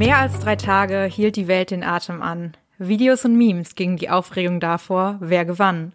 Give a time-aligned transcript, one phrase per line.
[0.00, 2.56] Mehr als drei Tage hielt die Welt den Atem an.
[2.78, 5.92] Videos und Memes gingen die Aufregung davor, wer gewann.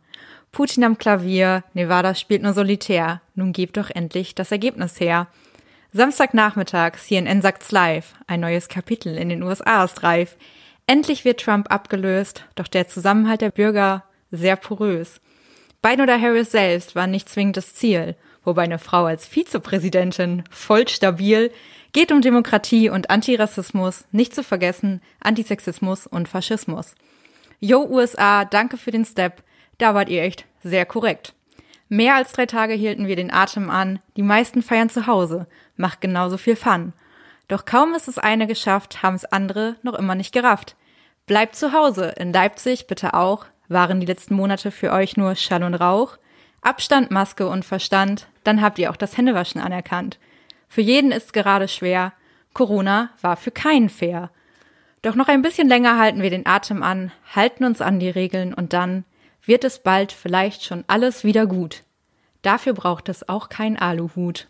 [0.51, 3.21] Putin am Klavier, Nevada spielt nur solitär.
[3.33, 5.25] Nun gebt doch endlich das Ergebnis her.
[5.91, 8.13] Samstagnachmittag, CNN sagt's live.
[8.27, 10.37] Ein neues Kapitel in den USA ist reif.
[10.85, 15.19] Endlich wird Trump abgelöst, doch der Zusammenhalt der Bürger sehr porös.
[15.81, 20.87] Biden oder Harris selbst waren nicht zwingend das Ziel, wobei eine Frau als Vizepräsidentin voll
[20.87, 21.49] stabil
[21.95, 26.93] geht um Demokratie und Antirassismus, nicht zu vergessen Antisexismus und Faschismus.
[27.61, 29.41] Yo USA, danke für den Step,
[29.77, 31.33] da wart ihr echt sehr korrekt.
[31.87, 36.01] Mehr als drei Tage hielten wir den Atem an, die meisten feiern zu Hause, macht
[36.01, 36.91] genauso viel Fun.
[37.47, 40.75] Doch kaum ist es eine geschafft, haben es andere noch immer nicht gerafft.
[41.27, 45.63] Bleibt zu Hause, in Leipzig bitte auch, waren die letzten Monate für euch nur Schall
[45.63, 46.17] und Rauch?
[46.61, 50.19] Abstand, Maske und Verstand, dann habt ihr auch das Händewaschen anerkannt.
[50.67, 52.13] Für jeden ist gerade schwer.
[52.53, 54.31] Corona war für keinen fair.
[55.01, 58.53] Doch noch ein bisschen länger halten wir den Atem an, halten uns an die Regeln
[58.53, 59.05] und dann
[59.43, 61.83] wird es bald vielleicht schon alles wieder gut.
[62.41, 64.47] Dafür braucht es auch kein Aluhut.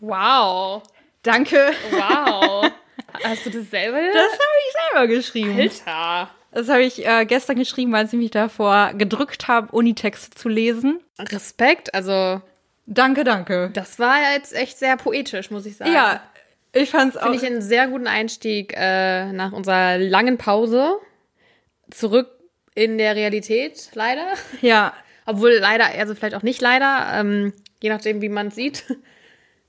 [0.00, 0.82] Wow.
[1.22, 1.72] Danke.
[1.90, 2.70] Wow.
[3.24, 3.98] Hast du das selber?
[4.12, 5.58] Das habe ich selber geschrieben.
[5.58, 6.30] Alter.
[6.52, 11.00] Das habe ich äh, gestern geschrieben, als ich mich davor gedrückt habe, Unitexte zu lesen.
[11.18, 12.40] Respekt, also
[12.86, 13.70] Danke, danke.
[13.72, 15.92] das war jetzt echt sehr poetisch, muss ich sagen.
[15.92, 16.20] Ja,
[16.72, 17.22] ich fand's auch.
[17.22, 20.98] Finde ich einen sehr guten Einstieg äh, nach unserer langen Pause.
[21.90, 22.28] Zurück
[22.74, 24.26] in der Realität, leider.
[24.60, 24.92] ja,
[25.24, 28.84] Obwohl leider, also vielleicht auch nicht leider, ähm, je nachdem, wie man es sieht.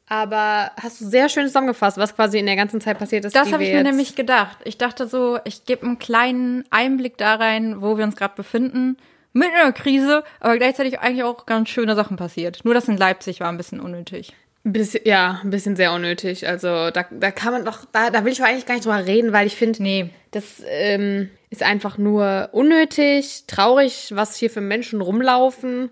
[0.09, 3.35] Aber hast du sehr schön zusammengefasst, was quasi in der ganzen Zeit passiert ist.
[3.35, 4.57] Das habe ich mir nämlich gedacht.
[4.63, 8.97] Ich dachte so, ich gebe einen kleinen Einblick da rein, wo wir uns gerade befinden.
[9.37, 12.61] Mit einer Krise, aber gleichzeitig eigentlich auch ganz schöne Sachen passiert.
[12.63, 14.33] Nur das in Leipzig war ein bisschen unnötig.
[14.63, 16.47] Bisschen, ja, ein bisschen sehr unnötig.
[16.47, 19.31] Also da, da kann man doch, da, da will ich eigentlich gar nicht drüber reden,
[19.31, 20.09] weil ich finde, Nee.
[20.31, 25.89] das ähm, ist einfach nur unnötig, traurig, was hier für Menschen rumlaufen.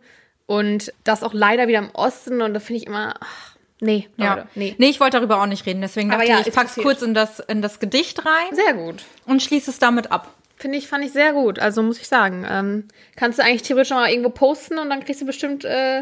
[0.47, 2.41] Und das auch leider wieder im Osten.
[2.41, 4.45] Und da finde ich immer, ach, nee, Ja.
[4.55, 4.75] Nee.
[4.77, 5.81] nee, ich wollte darüber auch nicht reden.
[5.81, 6.85] Deswegen Aber dachte ja, ich, ich pack's passiert.
[6.85, 9.03] kurz in das, in das Gedicht rein Sehr gut.
[9.25, 10.33] und schließe es damit ab.
[10.65, 11.59] Finde ich, fand ich sehr gut.
[11.59, 12.43] Also muss ich sagen.
[12.49, 16.01] Ähm, kannst du eigentlich theoretisch noch mal irgendwo posten und dann kriegst du bestimmt äh,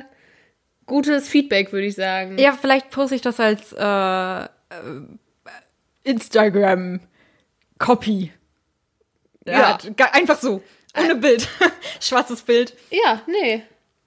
[0.85, 2.37] gutes Feedback, würde ich sagen.
[2.37, 4.47] Ja, vielleicht poste ich das als äh, äh,
[7.79, 8.31] Instagram-Copy.
[9.45, 9.77] Ja.
[9.97, 10.61] ga- einfach so.
[10.97, 11.49] Ohne Bild.
[11.99, 12.73] Schwarzes Bild.
[12.89, 13.63] Ja, nee.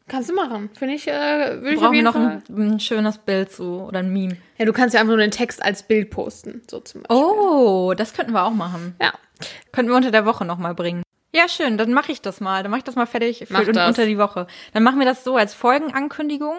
[0.08, 0.70] Kannst du machen.
[0.78, 1.12] Finde ich, äh,
[1.60, 4.38] würde ich Brauchen wir noch ein, ein schönes Bild so oder ein Meme.
[4.56, 7.16] Ja, du kannst ja einfach nur den Text als Bild posten, so zum Beispiel.
[7.26, 8.94] Oh, das könnten wir auch machen.
[9.02, 9.12] Ja.
[9.72, 11.02] Könnten wir unter der Woche noch mal bringen.
[11.34, 12.62] Ja, schön, dann mache ich das mal.
[12.62, 13.88] Dann mache ich das mal fertig für das.
[13.88, 14.46] unter die Woche.
[14.72, 16.56] Dann machen wir das so als Folgenankündigung.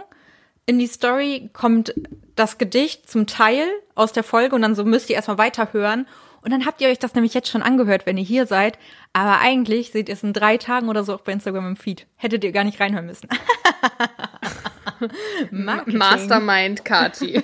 [0.65, 1.93] In die Story kommt
[2.35, 3.65] das Gedicht zum Teil
[3.95, 6.05] aus der Folge und dann so müsst ihr erstmal weiterhören.
[6.41, 8.77] Und dann habt ihr euch das nämlich jetzt schon angehört, wenn ihr hier seid.
[9.13, 12.05] Aber eigentlich seht ihr es in drei Tagen oder so auch bei Instagram im Feed.
[12.15, 13.27] Hättet ihr gar nicht reinhören müssen.
[15.51, 15.97] Marketing.
[15.97, 17.43] Mastermind Kati.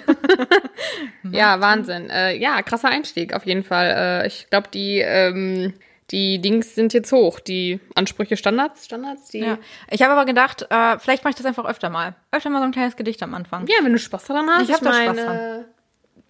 [1.32, 2.10] ja, Wahnsinn.
[2.10, 4.24] Äh, ja, krasser Einstieg auf jeden Fall.
[4.24, 5.74] Äh, ich glaube, die, ähm,
[6.12, 7.40] die Dings sind jetzt hoch.
[7.40, 9.40] Die Ansprüche, Standards, Standards, die.
[9.40, 9.58] Ja.
[9.90, 12.16] Ich habe aber gedacht, äh, vielleicht mache ich das einfach öfter mal.
[12.32, 13.68] Öfter mal so ein kleines Gedicht am Anfang.
[13.68, 14.70] Ja, wenn du Spaß daran hast.
[14.70, 15.66] Ich hab da Spaß meine,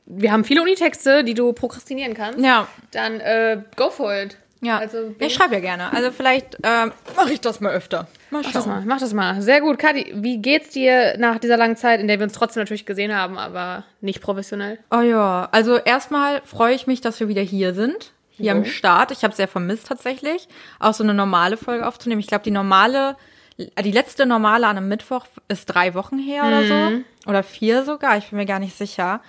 [0.06, 2.40] Wir haben viele Unitexte, die du prokrastinieren kannst.
[2.40, 4.38] Ja, Dann äh, go for it.
[4.64, 4.78] Ja.
[4.80, 5.94] Also, ich schreibe ja gerne.
[5.94, 8.08] Also vielleicht ähm, mache ich das mal öfter.
[8.32, 9.42] Mal Mach das mal, mach das mal.
[9.42, 9.78] Sehr gut.
[9.78, 13.16] Kathi, wie geht's dir nach dieser langen Zeit, in der wir uns trotzdem natürlich gesehen
[13.16, 14.80] haben, aber nicht professionell?
[14.92, 18.12] Oh ja, also erstmal freue ich mich, dass wir wieder hier sind.
[18.32, 18.70] Hier am Jo.
[18.70, 19.12] Start.
[19.12, 20.48] Ich habe sehr vermisst tatsächlich,
[20.80, 22.20] auch so eine normale Folge aufzunehmen.
[22.20, 23.16] Ich glaube, die normale,
[23.58, 27.04] die letzte normale an einem Mittwoch ist drei Wochen her oder so.
[27.30, 29.22] Oder vier sogar, ich bin mir gar nicht sicher.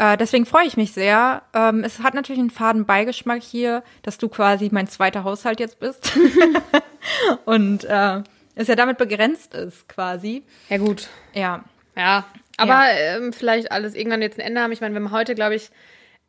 [0.00, 1.42] Äh, deswegen freue ich mich sehr.
[1.52, 5.78] Ähm, es hat natürlich einen faden Beigeschmack hier, dass du quasi mein zweiter Haushalt jetzt
[5.78, 6.12] bist.
[7.44, 8.22] Und äh,
[8.54, 10.42] es ja damit begrenzt ist quasi.
[10.70, 11.08] Ja, gut.
[11.34, 11.64] Ja.
[11.96, 12.24] Ja.
[12.56, 14.72] Aber Ähm, vielleicht alles irgendwann jetzt ein Ende haben.
[14.72, 15.70] Ich meine, wir haben heute, glaube ich,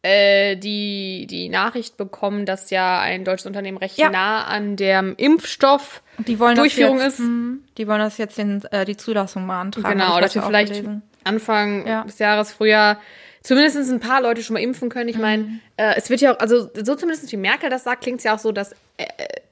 [0.02, 4.10] äh, die, die Nachricht bekommen, dass ja ein deutsches Unternehmen recht Ja.
[4.10, 7.20] nah an dem Impfstoff Die wollen Durchführung jetzt, ist.
[7.20, 7.64] Mhm.
[7.78, 9.98] Die wollen das jetzt den, äh, die Zulassung beantragen.
[10.00, 10.84] Genau, Hab ich dass wir vielleicht.
[11.24, 12.04] Anfang Ja.
[12.04, 13.00] des Jahres, Frühjahr,
[13.44, 15.10] zumindest ein paar Leute schon mal impfen können.
[15.10, 15.60] Ich meine, Mhm.
[15.78, 18.36] äh, es wird ja auch, also so zumindest wie Merkel das sagt, klingt es ja
[18.36, 19.06] auch so, dass äh,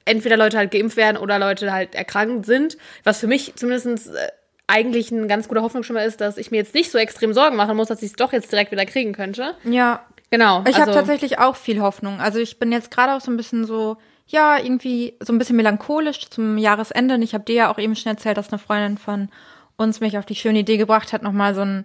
[0.04, 2.76] entweder Leute halt geimpft werden oder Leute halt erkrankt sind.
[3.04, 4.28] Was für mich zumindest äh,
[4.66, 7.76] eigentlich ein ganz guter Hoffnungsschimmer ist, dass ich mir jetzt nicht so extrem Sorgen machen
[7.76, 9.54] muss, dass ich es doch jetzt direkt wieder kriegen könnte.
[9.64, 10.60] Ja, Genau.
[10.68, 12.20] ich habe also- tatsächlich auch viel Hoffnung.
[12.20, 13.96] Also ich bin jetzt gerade auch so ein bisschen so,
[14.28, 17.16] ja, irgendwie so ein bisschen melancholisch zum Jahresende.
[17.16, 19.28] Und ich habe dir ja auch eben schon erzählt, dass eine Freundin von
[19.76, 21.84] uns mich auf die schöne Idee gebracht hat, nochmal so ein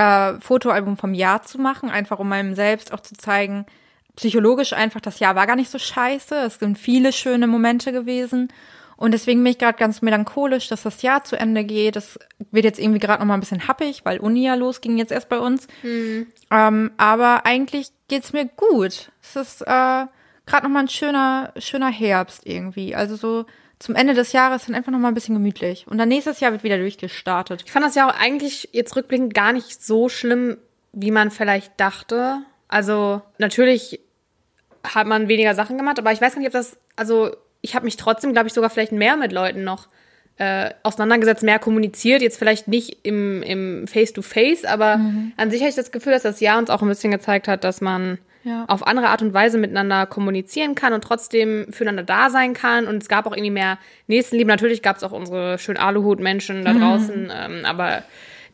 [0.00, 3.66] äh, Fotoalbum vom Jahr zu machen, einfach um meinem selbst auch zu zeigen,
[4.16, 6.34] psychologisch einfach, das Jahr war gar nicht so scheiße.
[6.36, 8.48] Es sind viele schöne Momente gewesen.
[8.96, 11.96] Und deswegen bin ich gerade ganz melancholisch, dass das Jahr zu Ende geht.
[11.96, 12.18] Das
[12.50, 15.30] wird jetzt irgendwie gerade noch mal ein bisschen happig, weil Uni ja losging jetzt erst
[15.30, 15.68] bei uns.
[15.82, 16.26] Mhm.
[16.50, 19.10] Ähm, aber eigentlich geht's mir gut.
[19.22, 19.64] Es ist äh,
[20.46, 22.94] gerade noch mal ein schöner, schöner Herbst irgendwie.
[22.94, 23.46] Also so
[23.80, 25.86] zum Ende des Jahres dann einfach noch mal ein bisschen gemütlich.
[25.88, 27.62] Und dann nächstes Jahr wird wieder durchgestartet.
[27.66, 30.58] Ich fand das ja auch eigentlich jetzt rückblickend gar nicht so schlimm,
[30.92, 32.38] wie man vielleicht dachte.
[32.68, 33.98] Also natürlich
[34.84, 37.30] hat man weniger Sachen gemacht, aber ich weiß gar nicht, ob das, also
[37.62, 39.88] ich habe mich trotzdem, glaube ich, sogar vielleicht mehr mit Leuten noch
[40.36, 42.22] äh, auseinandergesetzt, mehr kommuniziert.
[42.22, 45.32] Jetzt vielleicht nicht im, im Face-to-Face, aber Mhm.
[45.36, 47.64] an sich habe ich das Gefühl, dass das Jahr uns auch ein bisschen gezeigt hat,
[47.64, 48.64] dass man Ja.
[48.68, 52.86] auf andere Art und Weise miteinander kommunizieren kann und trotzdem füreinander da sein kann.
[52.86, 54.48] Und es gab auch irgendwie mehr Nächstenliebe.
[54.48, 56.64] Natürlich gab es auch unsere schönen Aluhut-Menschen Mhm.
[56.64, 58.02] da draußen, ähm, aber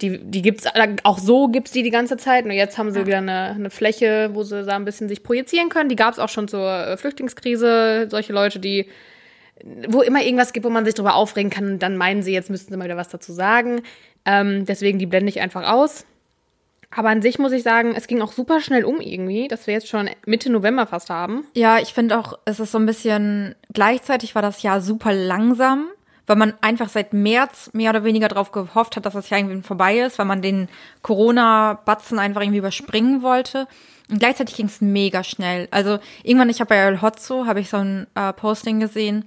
[0.03, 0.67] die, die gibt's
[1.05, 2.45] auch so gibt's die die ganze Zeit.
[2.45, 5.69] Nur jetzt haben sie wieder eine, eine Fläche, wo sie da ein bisschen sich projizieren
[5.71, 5.89] können.
[5.89, 8.09] Die gab es auch schon zur äh, Flüchtlingskrise.
[8.11, 8.87] Solche Leute, die
[9.89, 12.51] wo immer irgendwas gibt, wo man sich drüber aufregen kann, und dann meinen sie, jetzt
[12.51, 13.81] müssten sie mal wieder was dazu sagen.
[14.27, 16.05] Ähm, deswegen, die blende ich einfach aus.
[16.95, 19.75] Aber an sich muss ich sagen, es ging auch super schnell um irgendwie, dass wir
[19.75, 21.45] jetzt schon Mitte November fast haben.
[21.55, 25.89] Ja, ich finde auch, es ist so ein bisschen, gleichzeitig war das Jahr super langsam,
[26.27, 29.63] weil man einfach seit März mehr oder weniger darauf gehofft hat, dass das Jahr irgendwie
[29.63, 30.69] vorbei ist, weil man den
[31.03, 33.67] Corona-Batzen einfach irgendwie überspringen wollte.
[34.11, 35.69] Und gleichzeitig ging es mega schnell.
[35.71, 39.25] Also irgendwann, ich habe bei El Hotzo, habe ich so ein äh, Posting gesehen,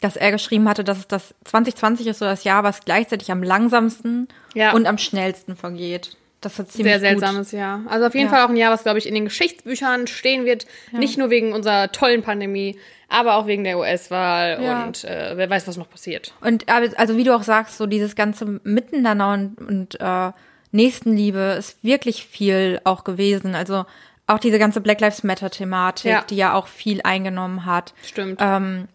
[0.00, 3.42] dass er geschrieben hatte, dass es das 2020 ist so das Jahr, was gleichzeitig am
[3.42, 4.72] langsamsten Ja.
[4.72, 6.16] und am schnellsten vergeht.
[6.40, 7.20] Das ist ziemlich Sehr gut.
[7.20, 7.80] seltsames Jahr.
[7.88, 8.32] Also auf jeden Ja.
[8.36, 10.66] Fall auch ein Jahr, was, glaube ich, in den Geschichtsbüchern stehen wird.
[10.92, 14.84] Nicht nur wegen unserer tollen Pandemie, aber auch wegen der US-Wahl Ja.
[14.84, 16.32] und äh, wer weiß, was noch passiert.
[16.40, 20.30] Und aber, also wie du auch sagst, so dieses ganze Miteinander und, und äh,
[20.70, 23.54] Nächstenliebe ist wirklich viel auch gewesen.
[23.54, 23.84] Also
[24.26, 26.24] auch diese ganze Black Lives Matter-Thematik, Ja.
[26.28, 27.94] die ja auch viel eingenommen hat.
[28.04, 28.38] Stimmt.
[28.40, 28.86] Ähm,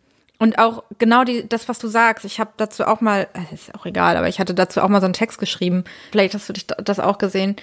[0.43, 3.73] und auch genau die, das, was du sagst, ich habe dazu auch mal, äh, ist
[3.73, 6.51] auch egal, aber ich hatte dazu auch mal so einen Text geschrieben, vielleicht hast du
[6.51, 7.55] dich das auch gesehen,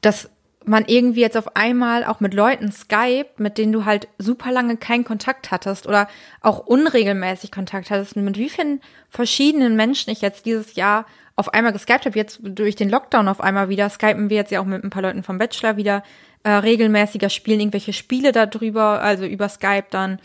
[0.00, 0.28] dass
[0.64, 4.76] man irgendwie jetzt auf einmal auch mit Leuten Skype, mit denen du halt super lange
[4.76, 6.08] keinen Kontakt hattest oder
[6.40, 8.80] auch unregelmäßig Kontakt hattest, mit wie vielen
[9.10, 11.06] verschiedenen Menschen ich jetzt dieses Jahr
[11.36, 14.60] auf einmal geskypt habe, jetzt durch den Lockdown auf einmal wieder, skypen wir jetzt ja
[14.60, 16.02] auch mit ein paar Leuten vom Bachelor wieder
[16.42, 20.18] äh, regelmäßiger, spielen irgendwelche Spiele darüber, also über Skype dann.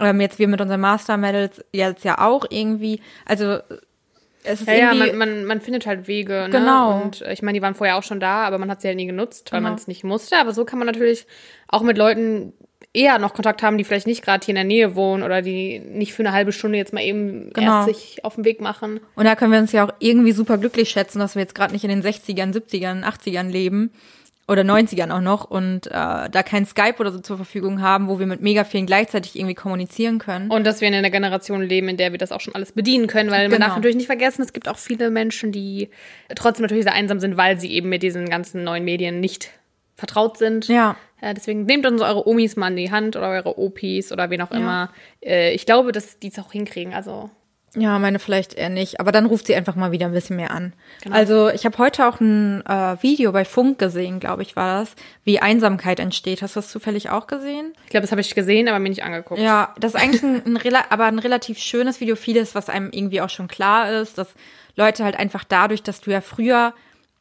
[0.00, 3.00] Ähm, jetzt wir mit unseren Master Medals jetzt ja auch irgendwie.
[3.24, 3.58] Also
[4.44, 5.16] es ist Ja, ja, irgendwie.
[5.16, 6.44] man, man, man findet halt Wege.
[6.44, 6.50] Ne?
[6.50, 7.00] Genau.
[7.02, 9.06] Und ich meine, die waren vorher auch schon da, aber man hat sie halt nie
[9.06, 9.70] genutzt, weil Genau.
[9.70, 10.36] man es nicht musste.
[10.38, 11.26] Aber so kann man natürlich
[11.66, 12.52] auch mit Leuten
[12.94, 15.78] eher noch Kontakt haben, die vielleicht nicht gerade hier in der Nähe wohnen oder die
[15.80, 17.78] nicht für eine halbe Stunde jetzt mal eben Genau.
[17.80, 19.00] erst sich auf den Weg machen.
[19.14, 21.72] Und da können wir uns ja auch irgendwie super glücklich schätzen, dass wir jetzt gerade
[21.74, 23.90] nicht in den 60ern, 70ern, 80ern leben
[24.48, 28.18] oder 90ern auch noch und äh, da kein Skype oder so zur Verfügung haben, wo
[28.18, 30.50] wir mit mega vielen gleichzeitig irgendwie kommunizieren können.
[30.50, 33.06] Und dass wir in einer Generation leben, in der wir das auch schon alles bedienen
[33.06, 33.66] können, weil man Genau.
[33.66, 35.90] darf natürlich nicht vergessen, es gibt auch viele Menschen, die
[36.34, 39.50] trotzdem natürlich sehr einsam sind, weil sie eben mit diesen ganzen neuen Medien nicht
[39.96, 40.66] vertraut sind.
[40.68, 40.96] Ja.
[41.20, 44.40] Äh, deswegen nehmt uns eure Omis mal in die Hand oder eure Opis oder wen
[44.40, 44.90] auch immer.
[45.22, 46.94] Äh, ich glaube, dass die es auch hinkriegen.
[46.94, 47.28] Also
[47.80, 50.50] Ja, meine vielleicht eher nicht, aber dann ruft sie einfach mal wieder ein bisschen mehr
[50.50, 50.72] an.
[51.10, 54.94] Also ich habe heute auch ein äh, Video bei Funk gesehen, glaube ich, war das,
[55.24, 56.42] wie Einsamkeit entsteht.
[56.42, 57.72] Hast du das zufällig auch gesehen?
[57.84, 59.40] ich glaube, das habe ich gesehen, aber mir nicht angeguckt.
[59.40, 62.16] Ja, das ist eigentlich ein, ein, aber ein relativ schönes Video.
[62.16, 64.28] Vieles, was einem irgendwie auch schon klar ist, dass
[64.76, 66.72] Leute halt einfach dadurch, dass du ja früher,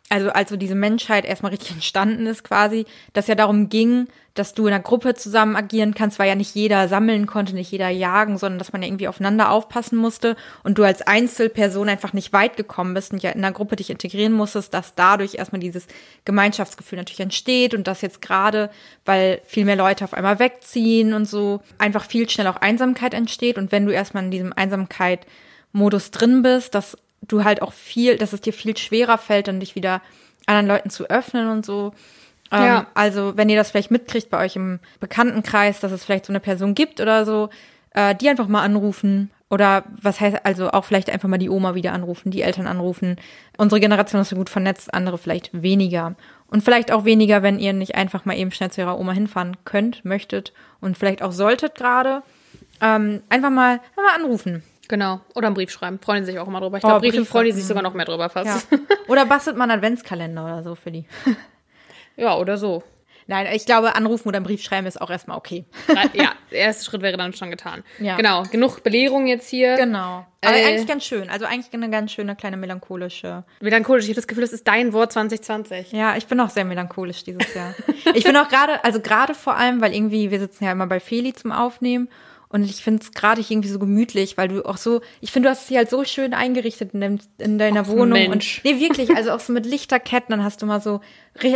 [0.10, 4.54] also als so diese Menschheit erstmal richtig entstanden ist quasi, dass ja darum ging, dass
[4.54, 7.90] du in einer Gruppe zusammen agieren kannst, weil ja nicht jeder sammeln konnte, nicht jeder
[7.90, 12.34] jagen, sondern dass man ja irgendwie aufeinander aufpassen musste und du als Einzelperson einfach nicht
[12.34, 15.88] weit gekommen bist und ja in einer Gruppe dich integrieren musstest, dass dadurch erstmal dieses
[16.24, 18.70] Gemeinschaftsgefühl natürlich entsteht und das jetzt gerade,
[19.06, 23.58] weil viel mehr Leute auf einmal wegziehen und so, einfach viel schneller auch Einsamkeit entsteht.
[23.58, 28.34] Und wenn du erstmal in diesem Einsamkeit-Modus drin bist, dass du halt auch viel, dass
[28.34, 30.02] es dir viel schwerer fällt, dann dich wieder
[30.46, 31.94] anderen Leuten zu öffnen und so.
[32.52, 32.88] Ähm, Ja.
[32.94, 36.40] Also, wenn ihr das vielleicht mitkriegt bei euch im Bekanntenkreis, dass es vielleicht so eine
[36.40, 37.50] Person gibt oder so,
[37.92, 39.32] äh, die einfach mal anrufen.
[39.50, 43.16] Oder was heißt, also auch vielleicht einfach mal die Oma wieder anrufen, die Eltern anrufen.
[43.58, 46.16] Unsere Generation ist so gut vernetzt, andere vielleicht weniger.
[46.48, 49.56] Und vielleicht auch weniger, wenn ihr nicht einfach mal eben schnell zu ihrer Oma hinfahren
[49.64, 52.24] könnt, möchtet und vielleicht auch solltet gerade.
[52.82, 54.64] Ähm, einfach mal, einfach mal anrufen.
[54.88, 55.22] Genau.
[55.36, 56.00] Oder einen Brief schreiben.
[56.00, 56.78] Freuen sie sich auch immer drüber.
[56.78, 58.30] Ich Oh, glaube, Briefe Briefe, freuen die sich sogar noch mehr drüber Ja.
[58.30, 58.68] fast.
[59.08, 61.06] Oder bastelt einen Adventskalender oder so für die.
[62.16, 62.84] ja, oder so.
[63.30, 65.66] Nein, ich glaube, anrufen oder einen Brief schreiben ist auch erstmal okay.
[66.14, 67.84] ja, der erste Schritt wäre dann schon getan.
[68.00, 68.16] Ja.
[68.16, 69.76] Genau, genug Belehrung jetzt hier.
[69.76, 70.26] Genau.
[70.40, 70.64] Aber Äh.
[70.66, 71.30] eigentlich ganz schön.
[71.30, 73.44] Also eigentlich eine ganz schöne kleine melancholische.
[73.60, 75.92] Melancholisch, ich habe das Gefühl, das ist dein Wort 2020.
[75.92, 77.76] Ja, ich bin auch sehr melancholisch dieses Jahr.
[78.14, 81.02] ich bin auch gerade, also gerade vor allem, weil irgendwie, wir sitzen ja immer bei
[81.02, 82.08] Feli zum Aufnehmen
[82.50, 85.52] und ich finde es gerade irgendwie so gemütlich, weil du auch so, ich finde, du
[85.52, 88.10] hast es hier halt so schön eingerichtet in, dem, in deiner Ach, Wohnung.
[88.12, 88.62] Mensch.
[88.64, 91.02] Und, nee, wirklich, also auch so mit Lichterketten, dann hast du mal so,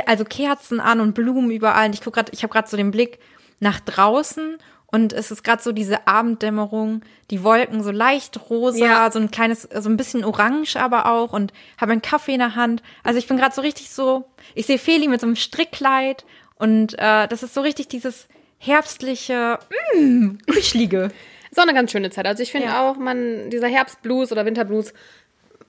[0.06, 1.88] also Kerzen an und Blumen überall.
[1.88, 3.20] Und ich guck gerade, ich habe gerade so den Blick
[3.60, 4.58] nach draußen
[4.88, 9.12] und es ist gerade so diese Abenddämmerung, die Wolken so leicht rosa, Ja.
[9.12, 12.56] so ein kleines, so ein bisschen orange aber auch und habe einen Kaffee in der
[12.56, 12.84] Hand.
[13.04, 17.00] Also ich bin gerade so richtig so, ich sehe Feli mit so einem Strickkleid und
[17.00, 18.28] äh, das ist so richtig dieses
[18.64, 19.58] herbstliche,
[19.98, 21.10] mm, kuschelige.
[21.50, 22.26] Ist auch eine ganz schöne Zeit.
[22.28, 22.82] Also ich finde Ja.
[22.90, 24.94] auch, man, dieser Herbstblues oder Winterblues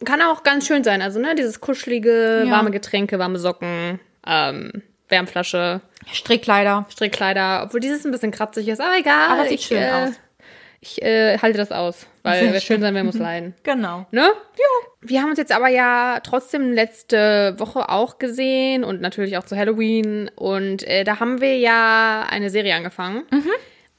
[0.04, 1.00] kann auch ganz schön sein.
[1.02, 2.50] Also, ne, dieses kuschelige, Ja.
[2.52, 5.80] warme Getränke, warme Socken, ähm, Wärmflasche,
[6.12, 6.86] Strickkleider.
[6.90, 9.30] Strickkleider, obwohl dieses ein bisschen kratzig ist, aber egal.
[9.30, 10.10] Aber sieht ich, schön äh, aus.
[10.84, 13.54] Ich äh, halte das aus, weil Sehr wer schön sein will, muss leiden.
[13.62, 14.04] Genau.
[14.10, 14.22] Ne?
[14.22, 14.88] Ja.
[15.00, 19.56] Wir haben uns jetzt aber ja trotzdem letzte Woche auch gesehen und natürlich auch zu
[19.56, 20.28] Halloween.
[20.34, 23.22] Und äh, da haben wir ja eine Serie angefangen.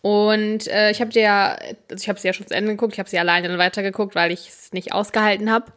[0.02, 1.58] Und äh, ich habe dir ja,
[1.90, 4.14] also ich habe sie ja schon zu Ende geguckt, ich habe sie alleine dann weitergeguckt,
[4.14, 5.72] weil ich es nicht ausgehalten habe.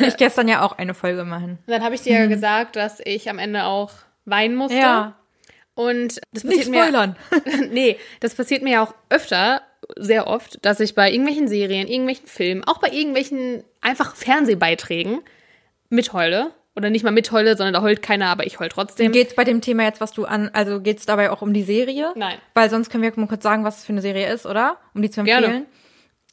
[0.00, 1.58] Ich gestern ja auch eine Folge immerhin.
[1.66, 3.90] Und dann habe ich dir ja gesagt, dass ich am Ende auch
[4.24, 4.78] weinen musste.
[4.78, 5.16] Ja.
[5.74, 7.16] Und das Nicht passiert mir spoilern.
[7.72, 9.62] nee, das passiert mir ja auch öfter,
[9.96, 15.20] sehr oft, dass ich bei irgendwelchen Serien, irgendwelchen Filmen, auch bei irgendwelchen einfach Fernsehbeiträgen
[15.88, 16.52] mitheule.
[16.74, 19.10] Oder nicht mal mitheule, sondern da heult keiner, aber ich heul trotzdem.
[19.10, 22.12] Geht's bei dem Thema jetzt, was du an, also geht's dabei auch um die Serie?
[22.16, 22.36] Nein.
[22.52, 24.76] Weil sonst können wir mal kurz sagen, was es für eine Serie ist, oder?
[24.94, 25.46] Um die zu Gerne.
[25.46, 25.66] empfehlen.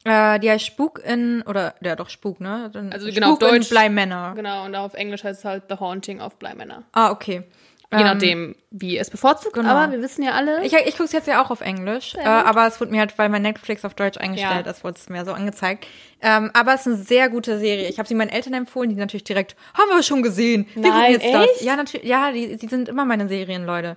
[0.04, 2.70] Äh, die heißt Spuk in, oder, ja doch, Spuk, ne?
[2.92, 4.34] Also Spuk genau, auf Deutsch- in Bleimänner.
[4.36, 6.82] Genau, und auf Englisch heißt es halt The Haunting of Bleimänner.
[6.92, 7.44] Ah, okay.
[7.98, 9.68] Je nachdem, wie es bevorzugt, genau.
[9.70, 10.64] aber wir wissen ja alle.
[10.64, 13.16] Ich, ich gucke es jetzt ja auch auf Englisch, äh, aber es wurde mir halt,
[13.18, 14.70] weil mein Netflix auf Deutsch eingestellt Ja.
[14.72, 15.86] ist, wurde es mir so angezeigt.
[16.22, 17.88] Ähm, aber es ist eine sehr gute Serie.
[17.88, 20.66] Ich habe sie meinen Eltern empfohlen, die natürlich direkt, haben wir schon gesehen.
[20.74, 21.34] Wir Nein, gucken jetzt echt?
[21.34, 21.60] das.
[21.62, 23.96] Ja, natürlich, ja, die, die sind immer meine Serienleute.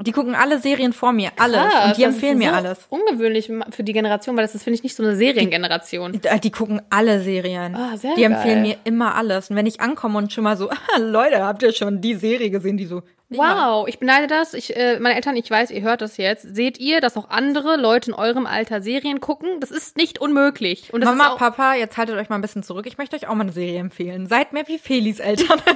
[0.00, 1.58] Die gucken alle Serien vor mir, alles.
[1.58, 2.78] Krass, und die empfehlen mir so alles.
[2.88, 6.12] Ungewöhnlich für die Generation, weil das ist, finde ich, nicht so eine Seriengeneration.
[6.12, 7.74] Die, die gucken alle Serien.
[7.74, 8.74] Ah, sehr die empfehlen geil.
[8.74, 9.50] mir immer alles.
[9.50, 12.50] Und wenn ich ankomme und schon mal so, ah, Leute, habt ihr schon die Serie
[12.50, 13.02] gesehen, die so.
[13.30, 14.54] Wow, ich beneide das.
[14.54, 16.54] Ich, äh, meine Eltern, ich weiß, ihr hört das jetzt.
[16.54, 19.60] Seht ihr, dass auch andere Leute in eurem Alter Serien gucken?
[19.60, 20.94] Das ist nicht unmöglich.
[20.94, 22.86] Und Mama, Papa, jetzt haltet euch mal ein bisschen zurück.
[22.86, 24.26] Ich möchte euch auch mal eine Serie empfehlen.
[24.26, 25.60] Seid mehr wie Felis Eltern.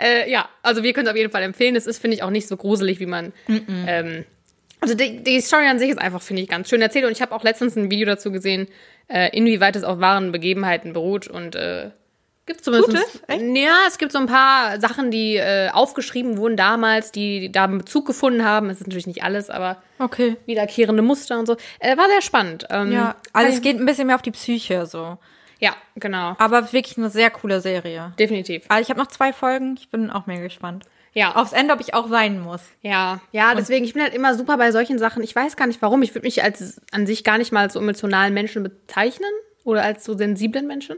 [0.00, 1.74] Äh, ja, also wir können es auf jeden Fall empfehlen.
[1.74, 3.32] Es ist, finde ich, auch nicht so gruselig, wie man.
[3.48, 4.24] Ähm,
[4.80, 7.04] also die, die Story an sich ist einfach, finde ich, ganz schön erzählt.
[7.04, 8.68] Und ich habe auch letztens ein Video dazu gesehen,
[9.08, 11.26] äh, inwieweit es auf wahren Begebenheiten beruht.
[11.26, 11.90] Und äh,
[12.48, 12.96] gibt zumindest.
[12.96, 13.22] Es?
[13.28, 13.42] Echt?
[13.56, 17.78] Ja, es gibt so ein paar Sachen, die äh, aufgeschrieben wurden damals, die da einen
[17.78, 18.68] Bezug gefunden haben.
[18.70, 20.36] Es ist natürlich nicht alles, aber Okay.
[20.46, 21.56] wiederkehrende Muster und so.
[21.78, 22.66] Äh, war sehr spannend.
[22.70, 25.18] Ähm, Ja, also es geht ein bisschen mehr auf die Psyche so.
[25.60, 26.34] Ja, genau.
[26.38, 28.12] Aber wirklich eine sehr coole Serie.
[28.18, 28.64] Definitiv.
[28.68, 29.76] Also ich habe noch zwei Folgen.
[29.78, 30.84] Ich bin auch mehr gespannt.
[31.14, 31.34] Ja.
[31.34, 32.60] Aufs Ende, ob ich auch weinen muss.
[32.80, 35.22] Ja, ja, deswegen, ich bin halt immer super bei solchen Sachen.
[35.24, 36.02] Ich weiß gar nicht warum.
[36.02, 39.30] Ich würde mich als an sich gar nicht mal als so emotionalen Menschen bezeichnen
[39.64, 40.96] oder als so sensiblen Menschen.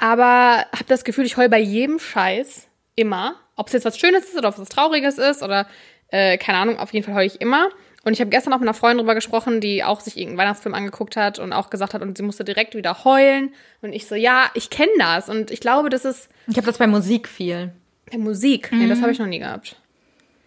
[0.00, 3.34] Aber habe das Gefühl, ich heul bei jedem Scheiß immer.
[3.56, 5.66] Ob es jetzt was Schönes ist oder ob es was Trauriges ist oder
[6.08, 7.68] äh, keine Ahnung, auf jeden Fall heul ich immer.
[8.02, 10.74] Und ich habe gestern auch mit einer Freundin drüber gesprochen, die auch sich irgendeinen Weihnachtsfilm
[10.74, 13.52] angeguckt hat und auch gesagt hat, und sie musste direkt wieder heulen.
[13.82, 15.28] Und ich so, ja, ich kenne das.
[15.28, 17.72] Und ich glaube, das ist Ich habe das bei Musik viel.
[18.10, 18.70] bei Musik.
[18.72, 19.76] Nee, das habe ich noch nie gehabt.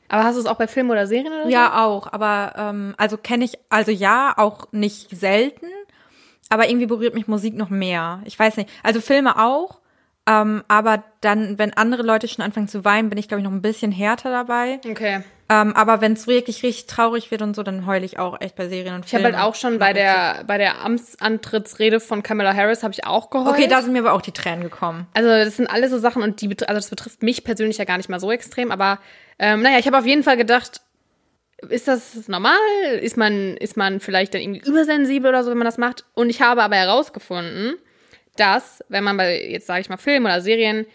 [0.10, 1.50] Aber hast du es auch bei Filmen oder Serien oder so?
[1.50, 2.12] Ja, auch.
[2.12, 5.68] Aber ähm, also kenne ich, also ja, auch nicht selten.
[6.54, 8.22] Aber irgendwie berührt mich Musik noch mehr.
[8.26, 8.70] Ich weiß nicht.
[8.84, 9.80] Also Filme auch.
[10.30, 13.52] Ähm, aber dann, wenn andere Leute schon anfangen zu weinen, bin ich, glaube ich, noch
[13.52, 14.80] ein bisschen härter dabei.
[14.88, 15.22] Okay.
[15.50, 18.56] Ähm, aber wenn es wirklich richtig traurig wird und so, dann heule ich auch echt
[18.56, 19.38] bei Serien und Ich habe Filmen.
[19.40, 23.50] halt auch schon bei der, bei der Amtsantrittsrede von Kamala Harris habe ich auch geheult.
[23.50, 25.08] Okay, da sind mir aber auch die Tränen gekommen.
[25.14, 27.98] Also das sind alles so Sachen und die, also das betrifft mich persönlich ja gar
[27.98, 29.00] nicht mal so extrem, aber
[29.40, 30.82] ähm, naja, ich habe auf jeden Fall gedacht,
[31.70, 32.58] ist das normal?
[33.02, 36.06] Ist man, ist man vielleicht dann irgendwie übersensibel oder so, wenn man das macht?
[36.14, 37.76] Und ich habe aber herausgefunden,
[38.36, 40.86] dass, wenn man bei, jetzt sage ich mal, Filmen oder Serien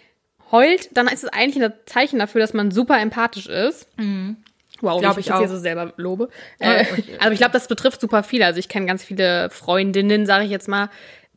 [0.51, 3.87] heult, dann ist es eigentlich ein Zeichen dafür, dass man super empathisch ist.
[4.81, 5.51] Wow, Glaub wie ich ich jetzt hier auch.
[5.51, 6.29] so selber lobe.
[6.61, 6.87] Ja, Äh,
[7.19, 8.47] aber ich glaube, das betrifft super viele.
[8.47, 10.89] Also ich kenne ganz viele Freundinnen, sage ich jetzt mal,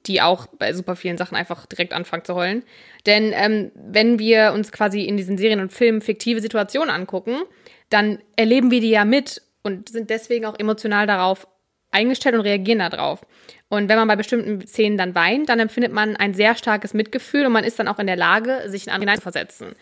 [0.08, 2.63] die auch bei super vielen Sachen einfach direkt anfangen zu heulen.
[3.06, 7.42] Denn ähm, wenn wir uns quasi in diesen Serien und Filmen fiktive Situationen angucken,
[7.91, 11.48] dann erleben wir die ja mit und sind deswegen auch emotional darauf
[11.91, 13.21] eingestellt und reagieren darauf.
[13.69, 17.45] Und wenn man bei bestimmten Szenen dann weint, dann empfindet man ein sehr starkes Mitgefühl
[17.45, 19.75] und man ist dann auch in der Lage, sich in andere hineinzuversetzen.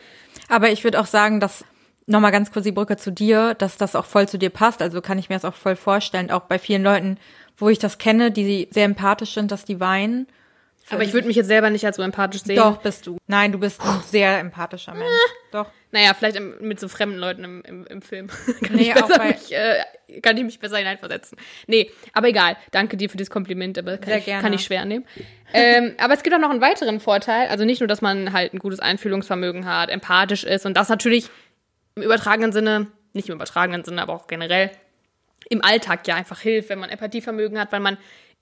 [0.47, 1.63] Aber ich würde auch sagen, dass
[2.07, 4.81] nochmal ganz kurz die Brücke zu dir, dass das auch voll zu dir passt.
[4.81, 7.17] Also kann ich mir das auch voll vorstellen, auch bei vielen Leuten,
[7.57, 10.27] wo ich das kenne, die sehr empathisch sind, dass die weinen.
[10.91, 12.55] Aber ich würde mich jetzt selber nicht als so empathisch sehen.
[12.55, 13.17] Doch, bist du.
[13.27, 15.09] Nein, du bist ein sehr empathischer Mensch.
[15.51, 15.67] Doch.
[15.91, 18.27] Naja, vielleicht im, mit so fremden Leuten im, im, im Film.
[18.63, 19.83] kann, Nee, ich auch bei- mich, äh,
[20.21, 21.37] kann ich mich besser hineinversetzen.
[21.67, 22.57] Nee, aber egal.
[22.71, 24.41] Danke dir für dieses Kompliment, aber kann, Sehr ich, gerne.
[24.43, 25.05] kann ich schwer annehmen.
[25.53, 27.47] ähm, aber es gibt auch noch einen weiteren Vorteil.
[27.49, 31.29] Also nicht nur, dass man halt ein gutes Einfühlungsvermögen hat, empathisch ist und das natürlich
[31.95, 34.71] im übertragenen Sinne, nicht im übertragenen Sinne, aber auch generell
[35.49, 37.97] im Alltag ja einfach hilft, wenn man Empathievermögen hat, weil man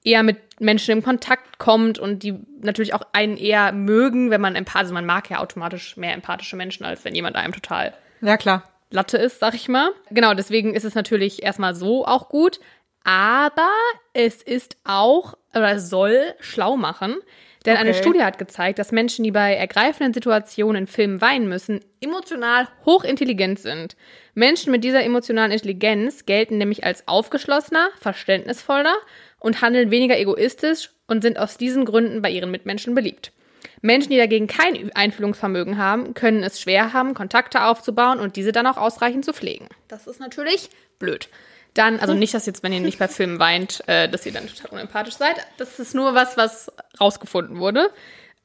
[0.07, 4.55] eher mit Menschen in Kontakt kommt und die natürlich auch einen eher mögen, wenn man
[4.55, 8.37] empathisch, also man mag ja automatisch mehr empathische Menschen, als wenn jemand einem total Ja,
[8.37, 8.63] klar.
[8.89, 9.91] Latte ist, sag ich mal.
[10.09, 12.61] Genau, deswegen ist es natürlich erstmal so auch gut,
[13.03, 13.69] aber
[14.13, 17.17] es ist auch oder soll schlau machen,
[17.65, 17.99] denn eine Okay.
[18.01, 23.59] Studie hat gezeigt, dass Menschen, die bei ergreifenden Situationen in Filmen weinen müssen, emotional hochintelligent
[23.59, 23.97] sind.
[24.33, 28.95] Menschen mit dieser emotionalen Intelligenz gelten nämlich als aufgeschlossener, verständnisvoller
[29.39, 33.32] und handeln weniger egoistisch und sind aus diesen Gründen bei ihren Mitmenschen beliebt.
[33.82, 38.65] Menschen, die dagegen kein Einfühlungsvermögen haben, können es schwer haben, Kontakte aufzubauen und diese dann
[38.67, 39.67] auch ausreichend zu pflegen.
[39.88, 41.29] Das ist natürlich blöd.
[41.75, 44.48] Dann, also nicht, dass jetzt, wenn ihr nicht bei Filmen weint, äh, dass ihr dann
[44.48, 45.36] total unempathisch seid.
[45.58, 47.91] Das ist nur was, was rausgefunden wurde.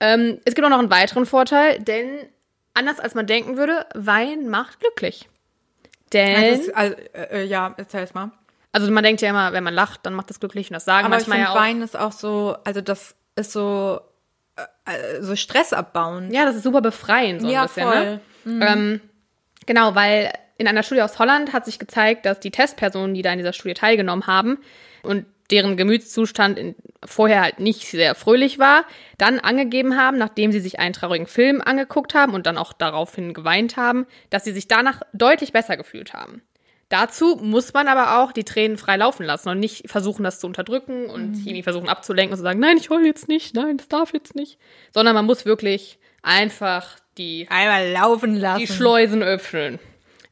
[0.01, 2.27] Ähm, es gibt auch noch einen weiteren Vorteil, denn
[2.75, 5.29] anders als man denken würde, Wein macht glücklich.
[6.13, 8.33] Denn, Also, es- also, äh, ja, erzähl's mal.
[8.73, 11.07] Also man denkt ja immer, wenn man lacht, dann macht das glücklich und das sagen
[11.07, 11.61] Aber ich manchmal finde, ja auch.
[11.61, 14.01] Wein ist auch so, also das ist so,
[14.57, 16.33] äh, äh, so Stress abbauen.
[16.33, 18.21] Ja, das ist super befreiend, so ein Ja, bisschen, voll.
[18.45, 18.67] ne?
[18.67, 19.01] Ähm,
[19.67, 23.33] genau, weil in einer Studie aus Holland hat sich gezeigt, dass die Testpersonen, die da
[23.33, 24.59] in dieser Studie teilgenommen haben
[25.03, 26.75] und deren Gemütszustand in,
[27.05, 28.85] vorher halt nicht sehr fröhlich war,
[29.19, 33.35] dann angegeben haben, nachdem sie sich einen traurigen Film angeguckt haben und dann auch daraufhin
[33.35, 36.43] geweint haben, dass sie sich danach deutlich besser gefühlt haben.
[36.93, 40.47] Dazu muss man aber auch die Tränen frei laufen lassen und nicht versuchen, das zu
[40.47, 43.89] unterdrücken und irgendwie versuchen abzulenken und zu sagen, nein, ich heule jetzt nicht, nein, das
[43.89, 44.59] darf jetzt nicht.
[44.93, 48.61] Sondern man muss wirklich einfach die, Einmal laufen lassen.
[48.61, 49.79] die Schleusen öffnen.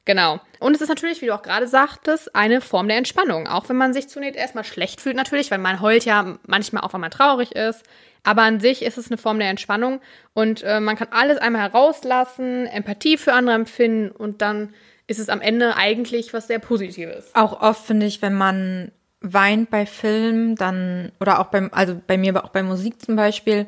[0.04, 0.38] Genau.
[0.58, 3.46] Und es ist natürlich, wie du auch gerade sagtest, eine Form der Entspannung.
[3.46, 6.92] Auch wenn man sich zunächst erstmal schlecht fühlt, natürlich, weil man heult ja manchmal auch,
[6.92, 7.84] wenn man traurig ist.
[8.22, 10.02] Aber an sich ist es eine Form der Entspannung
[10.34, 14.74] und äh, man kann alles einmal herauslassen, Empathie für andere empfinden und dann
[15.10, 17.34] ist es am Ende eigentlich was sehr Positives.
[17.34, 22.16] Auch oft finde ich, wenn man weint bei Filmen, dann, oder auch beim, also bei
[22.16, 23.66] mir, aber auch bei Musik zum Beispiel,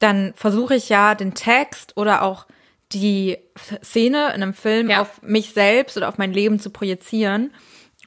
[0.00, 2.46] dann versuche ich ja den Text oder auch
[2.92, 3.38] die
[3.82, 5.02] Szene in einem Film Ja.
[5.02, 7.52] auf mich selbst oder auf mein Leben zu projizieren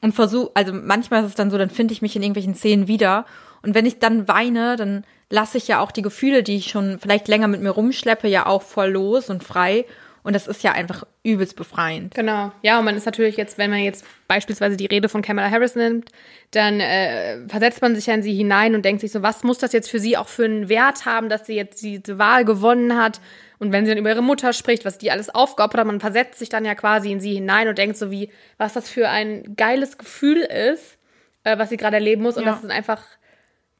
[0.02, 2.88] und versuche, also manchmal ist es dann so, dann finde ich mich in irgendwelchen Szenen
[2.88, 3.24] wieder
[3.62, 6.98] und wenn ich dann weine, dann lasse ich ja auch die Gefühle, die ich schon
[6.98, 9.86] vielleicht länger mit mir rumschleppe, ja auch voll los und frei
[10.22, 12.14] und das ist ja einfach übelst befreiend.
[12.14, 12.52] Genau.
[12.62, 15.74] Ja, und man ist natürlich jetzt, wenn man jetzt beispielsweise die Rede von Kamala Harris
[15.76, 16.10] nimmt,
[16.50, 19.58] dann äh, versetzt man sich ja in sie hinein und denkt sich so, was muss
[19.58, 22.96] das jetzt für sie auch für einen Wert haben, dass sie jetzt diese Wahl gewonnen
[22.96, 23.20] hat?
[23.58, 26.38] Und wenn sie dann über ihre Mutter spricht, was die alles aufgeopfert hat, man versetzt
[26.38, 29.54] sich dann ja quasi in sie hinein und denkt so, wie, was das für ein
[29.56, 30.96] geiles Gefühl ist,
[31.44, 32.36] äh, was sie gerade erleben muss.
[32.36, 32.52] Und Ja.
[32.52, 33.02] das ist einfach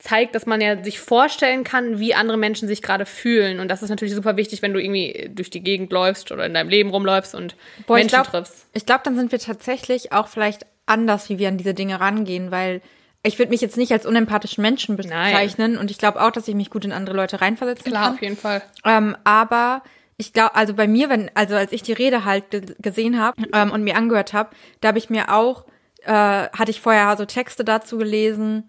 [0.00, 3.60] zeigt, dass man ja sich vorstellen kann, wie andere Menschen sich gerade fühlen.
[3.60, 6.54] Und das ist natürlich super wichtig, wenn du irgendwie durch die Gegend läufst oder in
[6.54, 7.54] deinem Leben rumläufst und
[7.86, 8.66] Boah, ich Menschen glaub, triffst.
[8.72, 12.50] Ich glaube, dann sind wir tatsächlich auch vielleicht anders, wie wir an diese Dinge rangehen,
[12.50, 12.80] weil
[13.22, 16.54] ich würde mich jetzt nicht als unempathischen Menschen bezeichnen und ich glaube auch, dass ich
[16.54, 18.14] mich gut in andere Leute reinversetzen Klar, kann.
[18.14, 18.62] auf jeden Fall.
[18.84, 19.82] Ähm, aber
[20.16, 23.42] ich glaube, also bei mir, wenn, also als ich die Rede halt ge gesehen habe
[23.52, 25.66] ähm, und mir angehört habe, da habe ich mir auch,
[26.04, 28.68] äh, hatte ich vorher so Texte dazu gelesen.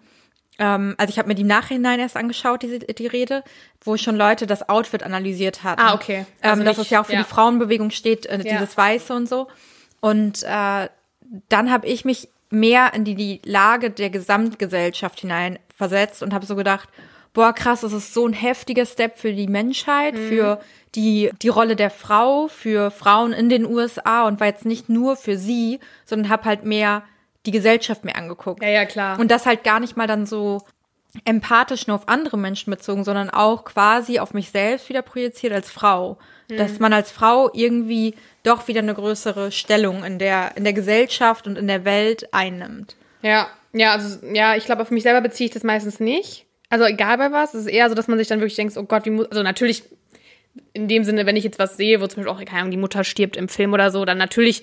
[0.62, 3.42] Ähm, also ich habe mir die im Nachhinein erst angeschaut, diese, die Rede,
[3.84, 5.80] wo schon Leute das Outfit analysiert hatten.
[5.82, 6.24] Ah, okay.
[6.40, 7.18] Also ähm, dass es ja auch für ja.
[7.22, 8.58] die Frauenbewegung steht, äh, Ja.
[8.58, 9.48] dieses Weiße und so.
[10.00, 10.88] Und äh,
[11.48, 16.46] dann habe ich mich mehr in die, die Lage der Gesamtgesellschaft hinein versetzt und habe
[16.46, 16.88] so gedacht,
[17.32, 20.28] boah, krass, das ist so ein heftiger Step für die Menschheit, Mhm.
[20.28, 20.60] für
[20.94, 25.16] die, die Rolle der Frau, für Frauen in den USA und war jetzt nicht nur
[25.16, 27.02] für sie, sondern habe halt mehr
[27.46, 28.62] die Gesellschaft mir angeguckt.
[28.62, 29.18] Ja, ja, klar.
[29.18, 30.62] Und das halt gar nicht mal dann so
[31.24, 35.70] empathisch nur auf andere Menschen bezogen, sondern auch quasi auf mich selbst wieder projiziert als
[35.70, 36.18] Frau.
[36.48, 41.46] Dass man als Frau irgendwie doch wieder eine größere Stellung in der, in der Gesellschaft
[41.46, 42.94] und in der Welt einnimmt.
[43.22, 46.44] Ja, ja, also ja, ich glaube, auf mich selber beziehe ich das meistens nicht.
[46.68, 48.82] Also egal bei was, es ist eher so, dass man sich dann wirklich denkt, oh
[48.82, 49.84] Gott, wie muss, also natürlich
[50.74, 52.76] in dem Sinne, wenn ich jetzt was sehe, wo zum Beispiel auch, keine Ahnung, die
[52.76, 54.62] Mutter stirbt im Film oder so, dann natürlich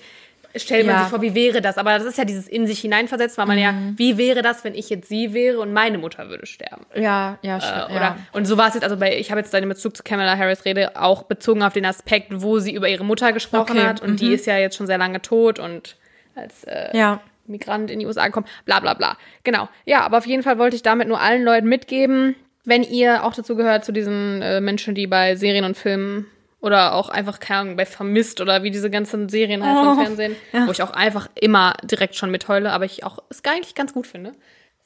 [0.56, 1.00] stellt man Ja.
[1.02, 1.78] sich vor, wie wäre das?
[1.78, 3.94] Aber das ist ja dieses in sich hineinversetzt, weil man ja, Mhm.
[3.98, 6.84] wie wäre das, wenn ich jetzt sie wäre und meine Mutter würde sterben?
[6.94, 7.90] Ja, ja, Äh, stimmt.
[7.90, 8.16] oder, ja.
[8.32, 10.36] Und so war es jetzt, also bei, ich habe jetzt dann in Bezug zu Kamala
[10.36, 14.02] Harris Rede auch bezogen auf den Aspekt, wo sie über ihre Mutter gesprochen Okay, hat
[14.02, 15.96] und die ist ja jetzt schon sehr lange tot und
[16.34, 17.20] als äh, ja.
[17.46, 19.16] Migrant in die USA gekommen, bla bla bla.
[19.44, 19.68] Genau.
[19.84, 23.34] Ja, aber auf jeden Fall wollte ich damit nur allen Leuten mitgeben, wenn ihr auch
[23.34, 26.26] dazu gehört, zu diesen äh, Menschen, die bei Serien und Filmen
[26.60, 29.98] oder auch einfach, keine Ahnung, bei Vermisst oder wie diese ganzen Serien heißen Oh, im
[29.98, 33.94] Fernsehen, wo ich auch einfach immer direkt schon mitheule, aber ich auch es eigentlich ganz
[33.94, 34.32] gut finde.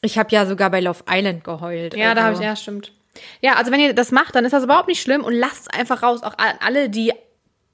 [0.01, 1.95] Ich habe ja sogar bei Love Island geheult.
[1.97, 2.43] Ja, da habe also.
[2.43, 2.93] ich, ja, stimmt.
[3.41, 5.69] Ja, also wenn ihr das macht, dann ist das überhaupt nicht schlimm und lasst es
[5.69, 6.23] einfach raus.
[6.23, 7.13] Auch alle, die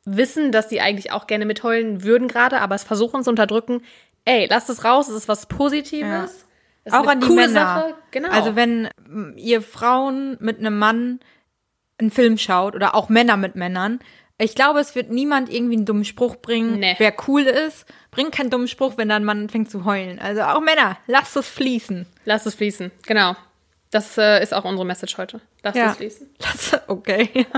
[0.05, 3.83] wissen, dass sie eigentlich auch gerne mitheulen würden gerade, aber es versuchen zu unterdrücken.
[4.25, 6.03] Ey, lasst es raus, es ist was Positives.
[6.03, 6.29] Ja.
[6.85, 7.53] Ist Auch eine an die coole Männer.
[7.53, 7.95] Sache.
[8.11, 8.31] Genau.
[8.31, 8.89] Also wenn
[9.37, 11.21] ihr Frauen mit einem Mann
[12.01, 14.01] einen Film schaut oder auch Männer mit Männern,
[14.39, 16.95] ich glaube, es wird niemand irgendwie einen dummen Spruch bringen, Nee.
[16.97, 17.85] wer cool ist.
[18.11, 20.19] Bringt keinen dummen Spruch, wenn dann Mann fängt zu heulen.
[20.19, 22.07] Also auch Männer, lasst es fließen.
[22.25, 22.91] lasst es fließen.
[23.07, 23.37] Genau.
[23.91, 25.41] Das äh, ist auch unsere Message heute.
[25.63, 25.91] Lasst Ja.
[25.91, 26.31] es fließen.
[26.41, 27.47] Lass, okay.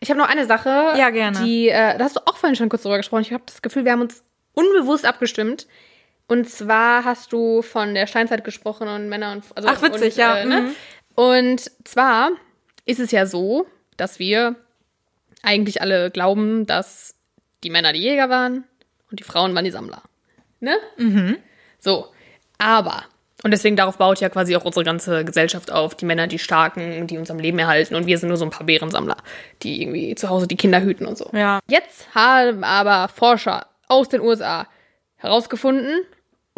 [0.00, 0.68] Ich habe noch eine Sache.
[0.96, 1.40] Ja, gerne.
[1.40, 3.22] Die, äh, da hast du auch vorhin schon kurz drüber gesprochen.
[3.22, 5.66] Ich habe das Gefühl, wir haben uns unbewusst abgestimmt.
[6.28, 10.16] Und zwar hast du von der Steinzeit gesprochen und Männer und also Ach, witzig, und,
[10.18, 10.60] ja, Äh, ne?
[10.60, 10.74] mhm.
[11.16, 12.30] Und zwar
[12.88, 14.56] ist es ja so, dass wir
[15.42, 17.14] eigentlich alle glauben, dass
[17.62, 18.64] die Männer die Jäger waren
[19.10, 20.02] und die Frauen waren die Sammler.
[20.60, 20.76] Ne?
[20.96, 21.36] Mhm.
[21.78, 22.06] So.
[22.58, 23.04] Aber,
[23.44, 27.06] und deswegen darauf baut ja quasi auch unsere ganze Gesellschaft auf, die Männer, die Starken,
[27.06, 29.18] die uns am Leben erhalten und wir sind nur so ein paar Bärensammler,
[29.62, 31.30] die irgendwie zu Hause die Kinder hüten und so.
[31.32, 31.60] Ja.
[31.68, 34.66] Jetzt haben aber Forscher aus den USA
[35.16, 36.00] herausgefunden,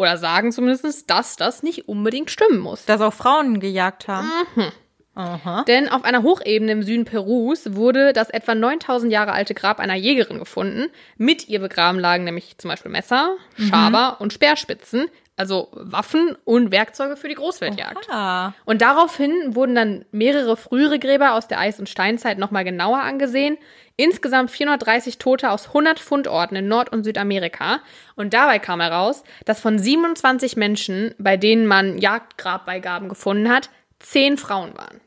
[0.01, 2.87] oder sagen zumindest, dass das nicht unbedingt stimmen muss.
[2.87, 4.31] Dass auch Frauen gejagt haben.
[4.55, 4.73] Mhm.
[5.21, 5.65] Aha.
[5.65, 9.95] Denn auf einer Hochebene im Süden Perus wurde das etwa 9000 Jahre alte Grab einer
[9.95, 10.87] Jägerin gefunden.
[11.17, 17.17] Mit ihr begraben lagen nämlich zum Beispiel Messer, Schaber und Speerspitzen, also Waffen und Werkzeuge
[17.17, 18.09] für die Großwildjagd.
[18.11, 18.53] Ah.
[18.65, 23.57] Und daraufhin wurden dann mehrere frühere Gräber aus der Eis- und Steinzeit nochmal genauer angesehen.
[23.97, 27.81] Insgesamt 430 Tote aus 100 Fundorten in Nord- und Südamerika.
[28.17, 34.37] Und dabei kam heraus, dass von 27 Menschen, bei denen man Jagdgrabbeigaben gefunden hat, 10
[34.39, 35.01] Frauen waren.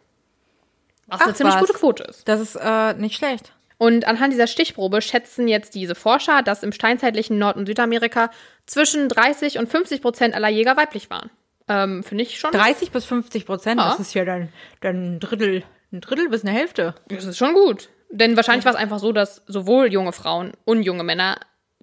[1.13, 1.62] Was eine Ach, ziemlich was.
[1.62, 2.28] gute Quote ist.
[2.28, 3.54] Das ist äh, nicht schlecht.
[3.78, 8.30] Und anhand dieser Stichprobe schätzen jetzt diese Forscher, dass im steinzeitlichen Nord- und Südamerika
[8.65, 11.30] zwischen 30 und 50 Prozent aller Jäger weiblich waren.
[11.67, 12.52] Ähm, Finde ich schon.
[12.52, 13.89] 30 bis 50 Prozent, Ja.
[13.89, 14.49] das ist ja dann,
[14.82, 16.95] dann ein Drittel, ein Drittel bis eine Hälfte.
[17.08, 17.89] Das ist schon gut.
[18.10, 21.38] Denn wahrscheinlich war es einfach so, dass sowohl junge Frauen und junge Männer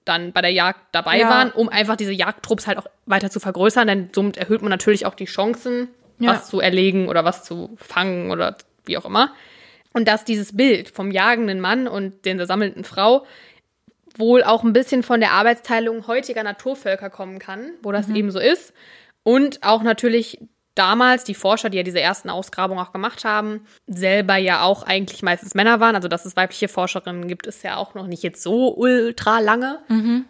[0.04, 1.28] dann bei der Jagd dabei Ja.
[1.28, 3.86] waren, um einfach diese Jagdtrupps halt auch weiter zu vergrößern.
[3.86, 5.88] Denn somit erhöht man natürlich auch die Chancen,
[6.18, 6.30] Ja.
[6.32, 9.32] was zu erlegen oder was zu fangen oder wie auch immer.
[9.92, 13.26] Und dass dieses Bild vom jagenden Mann und der sammelnden Frau
[14.16, 18.38] wohl auch ein bisschen von der Arbeitsteilung heutiger Naturvölker kommen kann, wo das eben so
[18.38, 18.72] ist.
[19.22, 20.38] Und auch natürlich
[20.74, 25.22] damals die Forscher, die ja diese ersten Ausgrabungen auch gemacht haben, selber ja auch eigentlich
[25.22, 25.94] meistens Männer waren.
[25.94, 29.80] Also dass es weibliche Forscherinnen gibt, ist ja auch noch nicht jetzt so ultra lange.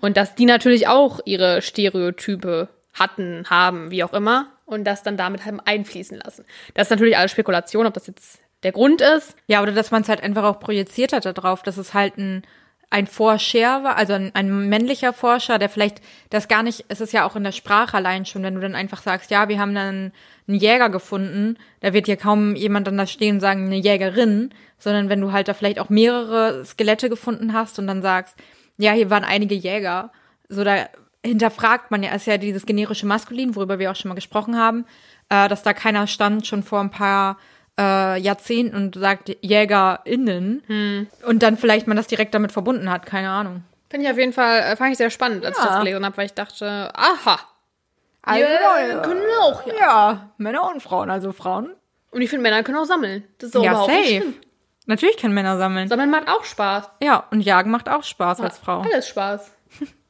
[0.01, 4.49] Und dass die natürlich auch ihre Stereotype hatten, haben, wie auch immer.
[4.67, 6.45] Und das dann damit haben einfließen lassen.
[6.75, 9.37] Das ist natürlich alles Spekulation, ob das jetzt der Grund ist.
[9.47, 12.43] Ja, oder dass man es halt einfach auch projiziert hat darauf, dass es halt ein,
[12.91, 17.13] ein Forscher war, also ein, ein männlicher Forscher, der vielleicht das gar nicht, es ist
[17.13, 19.75] ja auch in der Sprache allein schon, wenn du dann einfach sagst, ja, wir haben
[19.75, 20.13] dann
[20.49, 24.51] einen Jäger gefunden, da wird ja kaum jemand dann da stehen und sagen, eine Jägerin,
[24.79, 28.37] sondern wenn du halt da vielleicht auch mehrere Skelette gefunden hast und dann sagst,
[28.77, 30.11] ja, hier waren einige Jäger,
[30.49, 30.89] so da
[31.25, 34.85] hinterfragt man ja, ist ja dieses generische Maskulin, worüber wir auch schon mal gesprochen haben,
[35.29, 37.39] äh, dass da keiner stand schon vor ein paar
[37.81, 43.31] äh, Jahrzehnten und sagt JägerInnen und dann vielleicht man das direkt damit verbunden hat, keine
[43.31, 43.63] Ahnung.
[43.89, 45.71] Finde ich auf jeden Fall, äh, fand ich sehr spannend, als ich Ja.
[45.71, 47.41] das gelesen habe, weil ich dachte, aha,
[48.23, 49.75] Also, wir können auch, ja.
[49.81, 51.71] ja, Männer und Frauen, also Frauen.
[52.13, 53.25] Und ich finde, Männer können auch sammeln.
[53.39, 54.17] Das ist auch Ja, überhaupt nicht safe.
[54.23, 54.35] schlimm.
[54.87, 55.89] Natürlich können Männer sammeln.
[55.89, 56.91] Sammeln macht auch Spaß.
[57.03, 58.81] Ja, und Jagen macht auch Spaß als Frau.
[58.83, 59.51] Alles Spaß.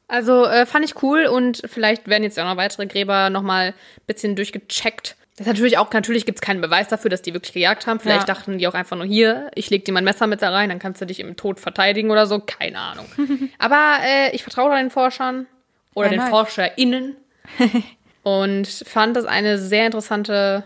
[0.07, 3.67] Also äh, fand ich cool und vielleicht werden jetzt ja auch noch weitere Gräber nochmal
[3.67, 3.73] ein
[4.07, 5.15] bisschen durchgecheckt.
[5.37, 7.99] Das natürlich auch, natürlich gibt es keinen Beweis dafür, dass die wirklich gejagt haben.
[7.99, 8.33] Vielleicht Ja.
[8.33, 10.77] dachten die auch einfach nur hier, ich leg dir mein Messer mit da rein, dann
[10.79, 12.39] kannst du dich im Tod verteidigen oder so.
[12.39, 13.05] Keine Ahnung.
[13.57, 15.47] Aber äh, ich vertraue den Forschern
[15.95, 16.29] oder Ja, den.
[16.29, 17.15] ForscherInnen
[18.23, 20.65] und fand das eine sehr interessante Ja,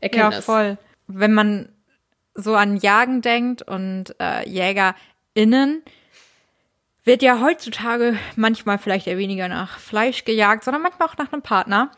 [0.00, 0.44] Erkenntnis.
[0.44, 0.78] voll.
[1.08, 1.68] Wenn man
[2.34, 5.82] so an Jagen denkt und äh, JägerInnen,
[7.04, 11.42] wird ja heutzutage manchmal vielleicht eher weniger nach Fleisch gejagt, sondern manchmal auch nach einem
[11.42, 11.90] Partner.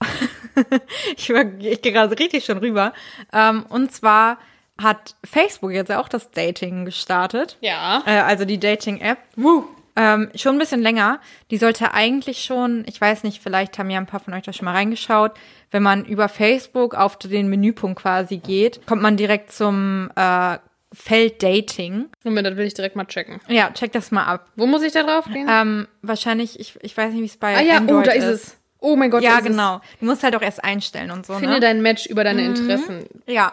[1.16, 2.92] ich war, ich gehe gerade richtig schon rüber.
[3.32, 4.38] Ähm, und zwar
[4.80, 7.56] hat Facebook jetzt auch das Dating gestartet.
[7.60, 8.02] Ja.
[8.06, 9.18] Äh, also die Dating-App.
[9.36, 9.64] Woo.
[9.96, 11.20] Ähm, schon ein bisschen länger.
[11.50, 14.52] Die sollte eigentlich schon, ich weiß nicht, vielleicht haben ja ein paar von euch da
[14.52, 15.32] schon mal reingeschaut.
[15.72, 20.58] Wenn man über Facebook auf den Menüpunkt quasi geht, kommt man direkt zum äh,
[20.92, 22.06] Feld Dating.
[22.22, 23.40] Moment, das will ich direkt mal checken.
[23.48, 24.48] Ja, check das mal ab.
[24.54, 25.48] Wo muss ich da drauf gehen?
[25.50, 28.24] Ähm, wahrscheinlich, ich, ich weiß nicht, wie es bei ah ja, Android oh, da ist
[28.24, 28.56] es.
[28.80, 29.80] Oh mein Gott, Ja, genau.
[30.00, 31.34] Du musst halt auch erst einstellen und so.
[31.34, 31.60] Finde ne?
[31.60, 33.06] dein Match über deine Interessen.
[33.26, 33.52] Ja.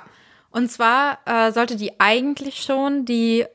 [0.56, 3.48] Und zwar äh, sollte die eigentlich schon, die, äh,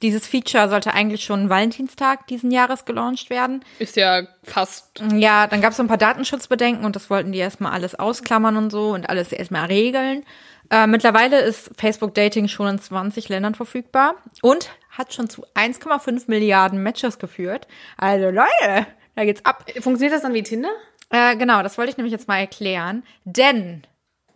[0.00, 3.62] dieses Feature sollte eigentlich schon Valentinstag diesen Jahres gelauncht werden.
[3.78, 5.02] Ist ja fast.
[5.14, 8.56] Ja, dann gab es so ein paar Datenschutzbedenken und das wollten die erstmal alles ausklammern
[8.56, 10.24] und so und alles erstmal regeln.
[10.70, 16.24] Äh, mittlerweile ist Facebook Dating schon in 20 Ländern verfügbar und hat schon zu 1,5
[16.28, 17.68] Milliarden Matches geführt.
[17.98, 18.86] Also Leute,
[19.16, 19.66] da geht's ab.
[19.80, 20.70] Funktioniert das dann wie Tinder?
[21.12, 23.04] Äh, genau, das wollte ich nämlich jetzt mal erklären.
[23.24, 23.82] Denn,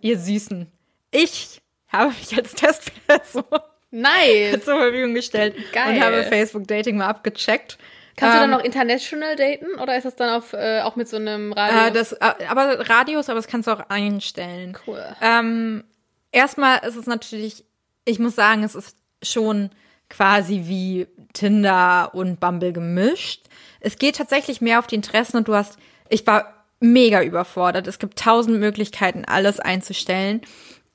[0.01, 0.71] ihr Süßen,
[1.11, 3.45] ich habe mich als Testperson
[3.91, 4.53] Nice.
[4.65, 5.97] zur Verfügung gestellt Geil.
[5.97, 7.79] und habe Facebook Dating mal abgecheckt.
[8.17, 11.09] Kannst du dann Ähm, noch international daten oder ist das dann auf, äh, auch mit
[11.09, 11.89] so einem Radio?
[11.89, 14.77] Äh, das, äh, aber Radios, aber das kannst du auch einstellen.
[14.87, 15.03] cool.
[15.21, 15.85] Ähm,
[16.33, 17.65] erstmal ist es natürlich,
[18.07, 19.71] ich muss sagen, es ist schon
[20.09, 23.45] quasi wie Tinder und Bumble gemischt.
[23.81, 27.87] Es geht tatsächlich mehr auf die Interessen und du hast, ich war mega überfordert.
[27.87, 30.43] Es gibt tausend Möglichkeiten, alles einzustellen.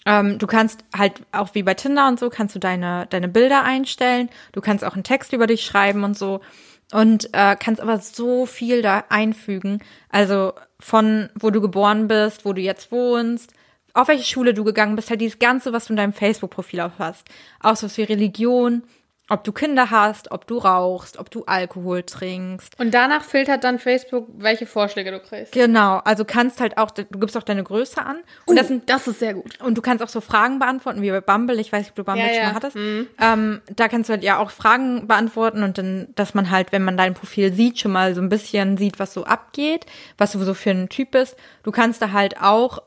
[0.06, 3.64] Ähm, du kannst halt auch wie bei Tinder und so, kannst du deine, deine Bilder
[3.64, 4.30] einstellen.
[4.52, 6.42] Du kannst auch einen Text über dich schreiben und so.
[6.92, 9.80] Und äh, kannst aber so viel da einfügen.
[10.10, 13.54] Also von wo du geboren bist, wo du jetzt wohnst,
[13.94, 17.00] auf welche Schule du gegangen bist, halt dieses Ganze, was du in deinem Facebook-Profil auch
[17.00, 17.28] hast.
[17.60, 18.84] Auch so wie Religion,
[19.32, 22.78] ob du Kinder hast, ob du rauchst, ob du Alkohol trinkst.
[22.80, 25.54] Und danach filtert dann Facebook, welche Vorschläge du kriegst.
[25.54, 28.18] Genau, also kannst halt auch, du gibst auch deine Größe an.
[28.46, 29.60] Und das sind das ist sehr gut.
[29.62, 31.60] und du kannst auch so Fragen beantworten, wie bei Bumble.
[31.60, 32.48] Ich weiß nicht, ob du Bumble Ja, schon ja.
[32.50, 32.76] mal hattest.
[32.76, 36.84] Ähm, da kannst du halt ja auch Fragen beantworten und dann, dass man halt, wenn
[36.84, 39.86] man dein Profil sieht, schon mal so ein bisschen sieht, was so abgeht,
[40.18, 41.38] was du so für ein Typ bist.
[41.64, 42.82] Du kannst da halt auch,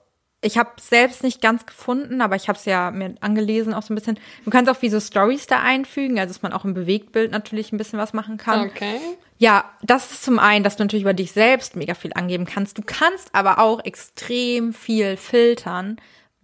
[0.45, 3.93] ich habe selbst nicht ganz gefunden, aber ich habe es ja mir angelesen auch so
[3.93, 4.19] ein bisschen.
[4.45, 7.73] Du kannst auch wie so Stories da einfügen, also dass man auch im Bewegtbild natürlich
[7.73, 8.69] ein bisschen was machen kann.
[8.69, 9.01] Okay.
[9.39, 12.79] Ja, das ist zum einen, dass du natürlich über dich selbst mega viel angeben kannst.
[12.79, 15.97] Du kannst aber auch extrem viel filtern,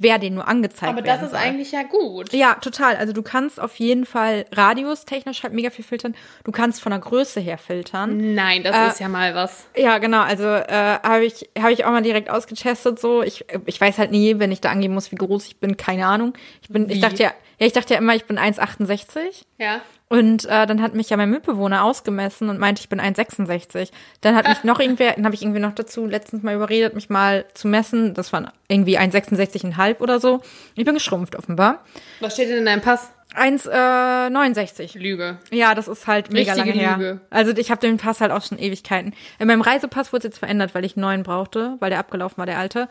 [0.02, 1.38] wer dir nur angezeigt Aber das ist soll.
[1.38, 2.32] eigentlich ja gut.
[2.32, 2.96] Ja, total.
[2.96, 6.16] Also du kannst auf jeden Fall radiustechnisch halt mega viel filtern.
[6.44, 8.34] Du kannst von der Größe her filtern.
[8.34, 9.66] Nein, das Äh, ist ja mal was.
[9.76, 10.22] Ja, genau.
[10.22, 12.98] Also äh, habe ich habe ich auch mal direkt ausgetestet.
[12.98, 15.76] So, ich ich weiß halt nie, wenn ich da angeben muss, wie groß ich bin.
[15.76, 16.32] Keine Ahnung.
[16.62, 19.44] Ich bin, ich dachte ja, ja, ich dachte ja immer, ich bin 1,68.
[19.58, 19.82] Ja.
[20.10, 23.90] Und äh, dann hat mich ja mein Mitbewohner ausgemessen und meinte, ich bin 1,66.
[24.22, 27.08] Dann hat mich noch irgendwer, dann habe ich irgendwie noch dazu letztens mal überredet, mich
[27.10, 28.12] mal zu messen.
[28.12, 30.42] Das waren irgendwie 1,66,5 oder so.
[30.74, 31.84] Ich bin geschrumpft offenbar.
[32.18, 33.12] Was steht denn in deinem Pass?
[33.36, 34.98] 1,69.
[34.98, 35.38] Lüge.
[35.52, 36.96] Ja, das ist halt mega Richtige lange her.
[36.98, 37.20] Lüge.
[37.30, 39.14] Also ich habe den Pass halt auch schon Ewigkeiten.
[39.38, 42.38] In meinem Reisepass wurde es jetzt verändert, weil ich einen neuen brauchte, weil der abgelaufen
[42.38, 42.88] war, der alte.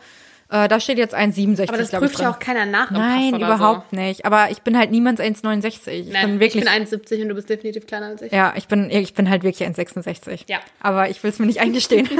[0.50, 4.24] Äh, da steht jetzt 1,67, Aber das prüft ja auch keiner nach Nein, überhaupt nicht.
[4.24, 5.88] Aber ich bin halt niemals 1,69.
[5.88, 8.32] Ich Nein, bin wirklich ich bin 1,70 und du bist definitiv kleiner als ich.
[8.32, 10.46] Ja, ich bin, ich bin halt wirklich 1,66.
[10.48, 10.58] Ja.
[10.80, 12.08] Aber ich will es mir nicht eingestehen.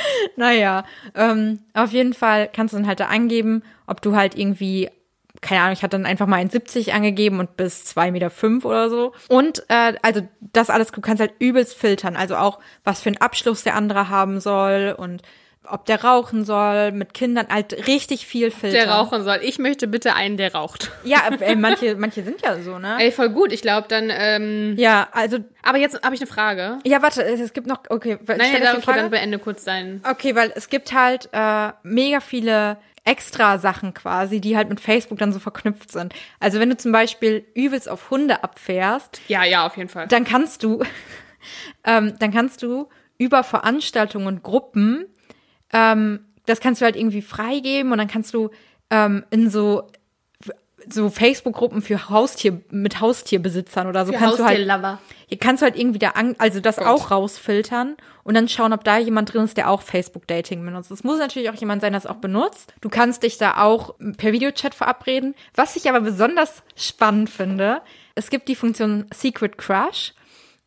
[0.36, 4.90] naja, ähm, auf jeden Fall kannst du dann halt da angeben, ob du halt irgendwie,
[5.40, 8.90] keine Ahnung, ich hatte dann einfach mal 1,70 angegeben und bis 2,5 Meter fünf oder
[8.90, 9.12] so.
[9.28, 12.16] Und äh, also das alles, du kannst halt übelst filtern.
[12.16, 15.22] Also auch, was für einen Abschluss der andere haben soll und
[15.68, 18.86] ob der rauchen soll, mit Kindern, halt richtig viel filtern.
[18.86, 19.40] Der rauchen soll.
[19.42, 20.90] Ich möchte bitte einen, der raucht.
[21.04, 22.96] Ja, äh, manche, manche sind ja so, ne?
[22.98, 23.52] Ey, voll gut.
[23.52, 26.78] Ich glaube dann, ähm, Ja, also, aber jetzt habe ich eine Frage.
[26.84, 29.00] ja, warte, es gibt noch, okay, Nein, ich die okay, Frage?
[29.02, 30.02] dann beende kurz deinen.
[30.08, 35.18] Okay, weil es gibt halt äh, mega viele extra Sachen quasi, die halt mit Facebook
[35.18, 36.14] dann so verknüpft sind.
[36.38, 40.06] Also wenn du zum Beispiel übelst auf Hunde abfährst, Ja, ja, auf jeden Fall.
[40.08, 40.82] dann kannst du,
[41.84, 45.06] ähm, dann kannst du über Veranstaltungen und Gruppen,
[45.72, 48.50] ähm, das kannst du halt irgendwie freigeben und dann kannst du
[48.90, 49.88] ähm, in so
[50.88, 54.58] so Facebook-Gruppen für Haustier mit Haustierbesitzern oder so Für kannst du halt
[55.26, 56.86] hier kannst du halt irgendwie da an, also das Gott.
[56.86, 60.90] auch rausfiltern und dann schauen, ob da jemand drin ist, der auch Facebook-Dating benutzt.
[60.90, 62.74] Es muss natürlich auch jemand sein, der es auch benutzt.
[62.80, 65.34] Du kannst dich da auch per Videochat verabreden.
[65.54, 67.80] Was ich aber besonders spannend finde,
[68.14, 70.14] es gibt die Funktion Secret Crush.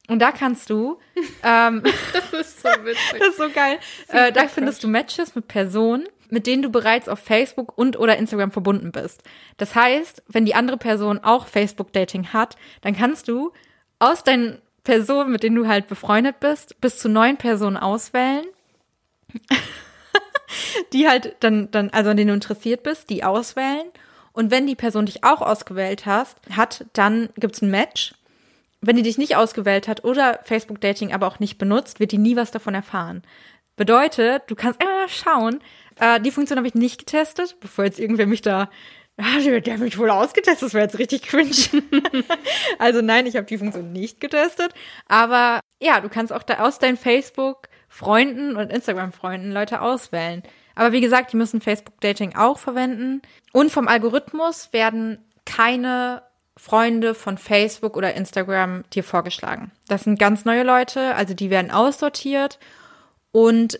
[0.07, 0.99] Und da kannst du,
[1.43, 3.19] ähm, Das ist so witzig.
[3.19, 7.09] das ist so geil, äh, da findest du Matches mit Personen, mit denen du bereits
[7.09, 9.23] auf Facebook und oder Instagram verbunden bist.
[9.57, 13.51] Das heißt, wenn die andere Person auch Facebook-Dating hat, dann kannst du
[13.99, 18.45] aus deinen Personen, mit denen du halt befreundet bist, bis zu neun Personen auswählen,
[20.93, 23.87] die halt dann, dann, also an denen du interessiert bist, die auswählen.
[24.31, 28.13] Und wenn die Person dich auch ausgewählt hast, hat, dann gibt's ein Match
[28.85, 32.17] wenn die dich nicht ausgewählt hat oder Facebook Dating aber auch nicht benutzt, wird die
[32.17, 33.23] nie was davon erfahren.
[33.75, 35.59] Bedeutet, du kannst immer schauen,
[35.99, 38.69] äh, die Funktion habe ich nicht getestet, bevor jetzt irgendwer mich da
[39.17, 41.51] ja, der, hat mich wohl ausgetestet, das wäre jetzt richtig cringe.
[42.79, 44.73] also nein, ich habe die Funktion nicht getestet.
[45.07, 50.43] Aber ja, du kannst auch da aus deinen Facebook-Freunden und Instagram-Freunden Leute auswählen.
[50.75, 53.21] Aber wie gesagt, die müssen Facebook-Dating auch verwenden.
[53.53, 56.21] Und vom Algorithmus werden keine
[56.57, 59.71] Freunde von Facebook oder Instagram dir vorgeschlagen.
[59.87, 62.59] Das sind ganz neue Leute, also die werden aussortiert.
[63.31, 63.79] Und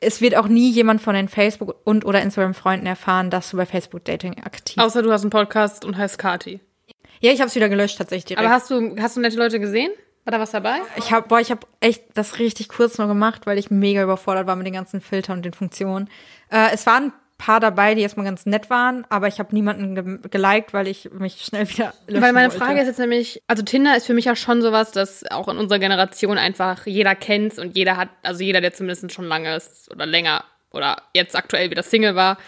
[0.00, 3.66] es wird auch nie jemand von den Facebook- und oder Instagram-Freunden erfahren, dass du bei
[3.66, 4.86] Facebook-Dating aktiv bist.
[4.86, 6.60] Außer du hast einen Podcast und heißt Kati.
[7.20, 8.44] Ja, ich habe es wieder gelöscht tatsächlich direkt.
[8.44, 9.92] Aber hast du, hast du nette Leute gesehen?
[10.24, 10.78] War da was dabei?
[10.96, 14.46] ich habe, boah, ich habe echt das richtig kurz nur gemacht, weil ich mega überfordert
[14.46, 16.08] war mit den ganzen Filtern und den Funktionen.
[16.50, 17.12] Äh, es waren
[17.44, 21.10] paar dabei, die erstmal ganz nett waren, aber ich habe niemanden ge geliked, weil ich
[21.12, 22.64] mich schnell wieder löschen Weil meine wollte.
[22.64, 25.56] Frage ist jetzt nämlich, also Tinder ist für mich ja schon sowas, dass auch in
[25.56, 29.90] unserer Generation einfach jeder kennt und jeder hat, also jeder, der zumindest schon lange ist
[29.90, 32.38] oder länger oder jetzt aktuell wieder Single war,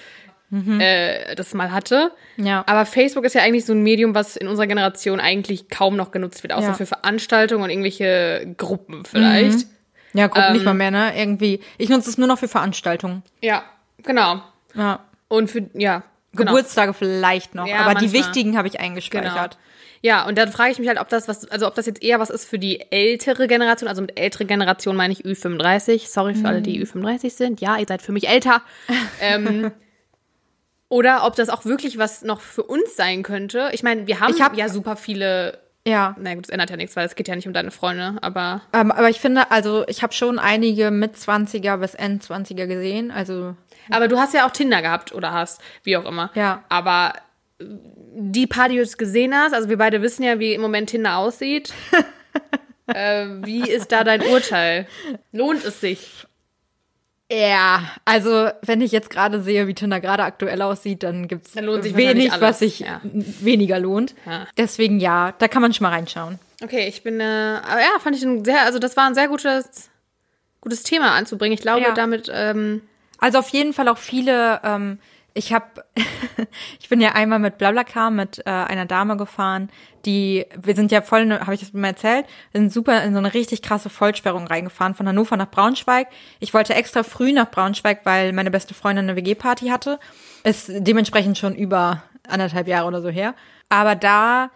[0.78, 2.12] äh, das mal hatte.
[2.36, 2.62] Ja.
[2.68, 6.12] Aber Facebook ist ja eigentlich so ein Medium, was in unserer Generation eigentlich kaum noch
[6.12, 6.74] genutzt wird, außer Ja.
[6.74, 9.66] für Veranstaltungen und irgendwege Gruppen vielleicht.
[10.12, 11.12] ja, Gruppen nicht ähm, mal mehr, ne?
[11.18, 11.58] Irgendwie.
[11.78, 13.24] Ich nutze es nur noch für Veranstaltungen.
[13.42, 13.64] Ja,
[14.04, 14.42] genau.
[14.74, 15.00] Ja.
[15.28, 16.52] Und für, ja, genau.
[16.52, 18.12] Geburtstage vielleicht noch, Ja, aber die manchmal.
[18.24, 18.84] wichtigen habe ich Genau.
[18.84, 19.58] eingespeichert.
[20.02, 22.20] Ja, und dann frage ich mich halt, ob das was, also ob das jetzt eher
[22.20, 26.06] was ist für die ältere Generation, also mit ältere Generation meine ich Ü35.
[26.08, 27.60] Sorry für alle, die Ü35 sind.
[27.62, 28.60] Ja, ihr seid für mich älter.
[29.22, 29.72] ähm,
[30.88, 33.70] oder ob das auch wirklich was noch für uns sein könnte.
[33.72, 35.58] Ich meine, wir haben Ich hab- ja super viele.
[35.86, 36.16] Ja.
[36.18, 38.62] Na gut, das ändert ja nichts, weil es geht ja nicht um deine Freunde, aber
[38.72, 43.10] Ähm, aber ich finde, also ich habe schon einige mit 20er bis Endzwanziger gesehen.
[43.10, 43.54] Also
[43.90, 46.30] Aber du hast ja auch Tinder gehabt oder hast, wie auch immer.
[46.34, 46.64] Ja.
[46.68, 47.14] Aber
[47.58, 47.64] äh,
[48.16, 50.90] die paar, die du jetzt gesehen hast, also wir beide wissen ja, wie im Moment
[50.90, 51.72] Tinder aussieht.
[52.86, 54.86] äh, wie ist da dein Urteil?
[55.32, 56.26] Lohnt es sich?
[57.30, 61.96] ja, also wenn ich jetzt gerade sehe, wie Tinder gerade aktuell aussieht, dann sich wahrscheinlich
[61.96, 63.00] wenig, was sich ja.
[63.02, 64.14] weniger lohnt.
[64.26, 64.46] Ja.
[64.56, 66.38] Deswegen ja, da kann man schon mal reinschauen.
[66.62, 69.28] Okay, ich bin, äh, aber ja, fand ich ein sehr, also das war ein sehr
[69.28, 69.90] gutes,
[70.60, 71.54] gutes Thema anzubringen.
[71.54, 71.92] Ich glaube, Ja.
[71.92, 72.82] damit, ähm,
[73.18, 74.98] Also auf jeden Fall auch viele, ähm,
[75.34, 75.84] ich habe,
[76.80, 79.70] ich bin ja einmal mit Blablacar mit äh, einer Dame gefahren,
[80.04, 83.18] die, wir sind ja voll, habe ich das mal erzählt, wir sind super in so
[83.18, 86.08] eine richtig krasse Vollsperrung reingefahren, von Hannover nach Braunschweig.
[86.40, 89.98] Ich wollte extra früh nach Braunschweig, weil meine beste Freundin eine WG-Party hatte.
[90.42, 93.34] Ist dementsprechend schon über anderthalb Jahre oder so her.
[93.68, 94.50] Aber da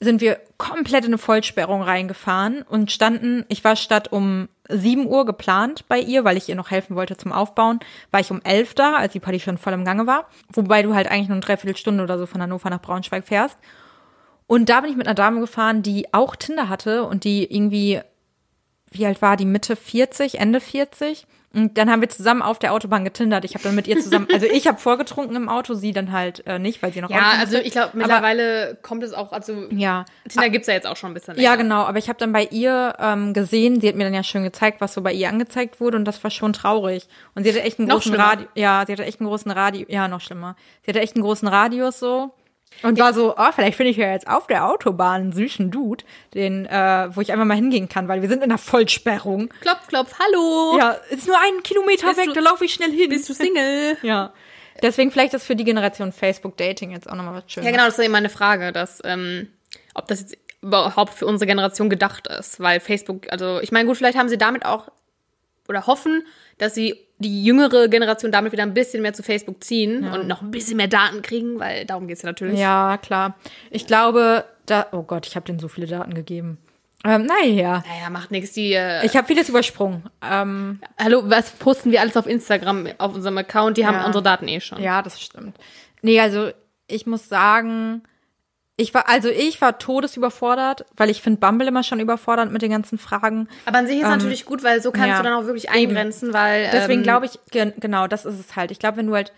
[0.00, 5.26] sind wir komplett in eine Vollsperrung reingefahren und standen, ich war statt um 7 Uhr
[5.26, 7.80] geplant bei ihr, weil ich ihr noch helfen wollte zum Aufbauen,
[8.10, 10.28] war ich um 11 da, als die Party schon voll im Gange war.
[10.52, 13.58] Wobei du halt eigentlich nur eine Dreiviertelstunde oder so von Hannover nach Braunschweig fährst.
[14.46, 18.00] Und da bin ich mit einer Dame gefahren, die auch Tinder hatte und die irgendwie,
[18.90, 21.26] wie alt war die, Mitte 40, Ende 40?
[21.54, 23.44] Und dann haben wir zusammen auf der Autobahn getindert.
[23.44, 26.44] Ich habe dann mit ihr zusammen, also ich habe vorgetrunken im Auto, sie dann halt
[26.46, 29.32] äh, nicht, weil sie noch ja, Auto also ich glaube, Aber- mittlerweile kommt es auch,
[29.32, 31.48] also Ja, Tinder gibt's ja jetzt auch schon ein bisschen länger.
[31.48, 34.22] ja, genau, aber ich habe dann bei ihr ähm, gesehen, sie hat mir dann ja
[34.22, 37.06] schön gezeigt, was so bei ihr angezeigt wurde und das war schon traurig.
[37.34, 38.14] Und sie hatte echt einen Noch großen.
[38.14, 40.56] Radius, ja, sie hatte echt einen großen Radius, ja, noch schlimmer.
[40.84, 42.32] Sie hatte echt einen großen Radius so
[42.82, 46.04] und war so, oh, vielleicht finde ich ja jetzt auf der Autobahn einen süßen Dude,
[46.34, 49.48] den, äh, wo ich einfach mal hingehen kann, weil wir sind in einer Vollsperrung.
[49.60, 50.76] Klopf, klopf, hallo.
[50.78, 53.08] Ja, ist nur einen Kilometer Bist weg, du- da laufe ich schnell hin.
[53.08, 53.96] Bist du Single?
[54.02, 54.32] Ja.
[54.82, 57.64] Deswegen vielleicht ist für die Generation Facebook Dating jetzt auch nochmal was Schönes.
[57.66, 59.48] Ja, genau, das ist eben meine Frage, dass, ähm,
[59.94, 62.58] ob das jetzt überhaupt für unsere Generation gedacht ist.
[62.58, 64.88] Weil Facebook, also ich meine, gut, vielleicht haben sie damit auch
[65.68, 66.26] oder hoffen,
[66.58, 70.42] dass sie die jüngere Generation damit wieder ein bisschen mehr zu Facebook ziehen und noch
[70.42, 72.58] ein bisschen mehr Daten kriegen, weil darum geht's ja natürlich.
[72.58, 73.36] Ja, klar.
[73.70, 76.58] Ich glaube, da, oh Gott, ich habe denen so viele Daten gegeben.
[77.06, 78.52] Ähm, naja, Naja, macht nichts.
[78.52, 80.04] Die, äh, ich habe vieles übersprungen.
[80.28, 83.76] Ähm, hallo, was posten wir alles auf Instagram, auf unserem Account?
[83.76, 84.06] Die haben Ja.
[84.06, 84.80] unsere Daten eh schon.
[84.82, 85.56] ja, das stimmt.
[86.02, 86.48] Nee, also
[86.86, 88.02] ich muss sagen,
[88.76, 92.72] ich war, also ich war todesüberfordert, weil ich finde Bumble immer schon überfordert mit den
[92.72, 93.48] ganzen Fragen.
[93.66, 95.18] Aber an sich ist natürlich gut, weil so kannst ja.
[95.18, 98.56] du dann auch wirklich eingrenzen, weil Deswegen ähm, glaube ich, gen genau, das ist es
[98.56, 98.72] halt.
[98.72, 99.32] Ich glaube, wenn du halt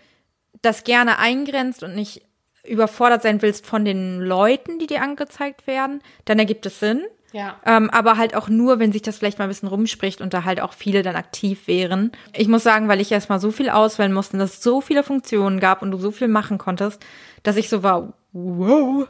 [0.63, 2.23] das gerne eingrenzt und nicht
[2.65, 7.03] überfordert sein willst von den Leuten, die dir angezeigt werden, dann ergibt es Sinn.
[7.31, 7.59] Ja.
[7.65, 10.45] Ähm, aber halt auch nur, wenn sich das vielleicht mal ein bisschen rumspricht und da
[10.45, 12.11] halt auch viele dann aktiv wären.
[12.33, 15.59] Ich muss sagen, weil ich erstmal so viel auswählen musste und es so viele Funktionen
[15.59, 17.05] gab und du so viel machen konntest,
[17.43, 19.07] dass ich so war, wow,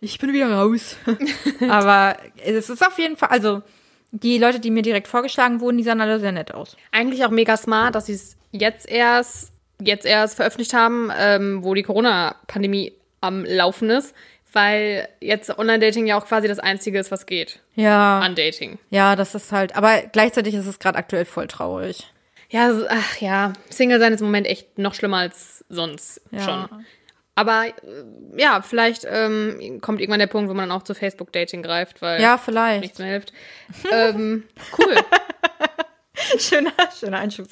[0.00, 0.96] ich bin wieder raus.
[1.68, 3.62] aber es ist auf jeden Fall, also
[4.10, 6.76] die Leute, die mir direkt vorgeschlagen wurden, die sahen alle sehr nett aus.
[6.92, 11.74] eigentlich auch mega smart, dass sie es jetzt erst, jetzt erst veröffentlicht haben, ähm, wo
[11.74, 14.14] die Corona-Pandemie am Laufen ist.
[14.54, 18.20] weil jetzt Online-Dating ja auch quasi das Einzige ist, was geht Ja.
[18.20, 18.78] an Dating.
[18.88, 22.10] Ja, das ist halt, aber gleichzeitig ist es gerade aktuell voll traurig.
[22.48, 26.40] Ja, ach ja, Single sein ist im Moment echt noch schlimmer als sonst Ja.
[26.70, 26.86] schon.
[27.38, 27.72] Aber äh,
[28.36, 32.20] ja, vielleicht ähm, kommt irgendwann der Punkt, wo man dann auch zu Facebook-Dating greift, weil
[32.20, 32.80] Ja, vielleicht.
[32.82, 33.32] nichts mehr hilft.
[33.92, 34.44] ähm,
[34.76, 34.96] cool.
[36.38, 37.46] schöner, schöner Einschub.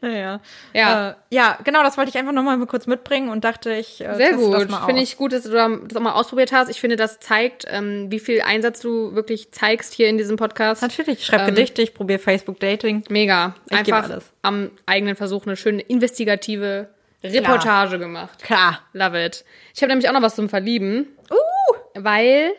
[0.00, 0.40] Naja.
[0.72, 1.10] Ja.
[1.10, 4.32] Äh, ja, genau, das wollte ich einfach nochmal kurz mitbringen und dachte, ich äh, Sehr
[4.34, 4.70] gut.
[4.86, 6.68] Finde ich gut, dass du das auch mal ausprobiert hast.
[6.70, 10.82] Ich finde, das zeigt, ähm, wie viel Einsatz du wirklich zeigst hier in diesem Podcast.
[10.82, 13.04] Natürlich, ich schreibe Ähm, Gedichte, ich probiere Facebook-Dating.
[13.10, 13.54] Mega.
[13.70, 14.24] Ich Einfach alles.
[14.42, 16.88] am eigenen Versuch eine schöne investigative
[17.22, 18.42] Reportage gemacht.
[18.42, 18.80] Klar.
[18.92, 19.44] Love it.
[19.74, 21.08] Ich habe nämlich auch noch was zum Verlieben.
[21.30, 21.76] Uh!
[21.94, 22.52] Weil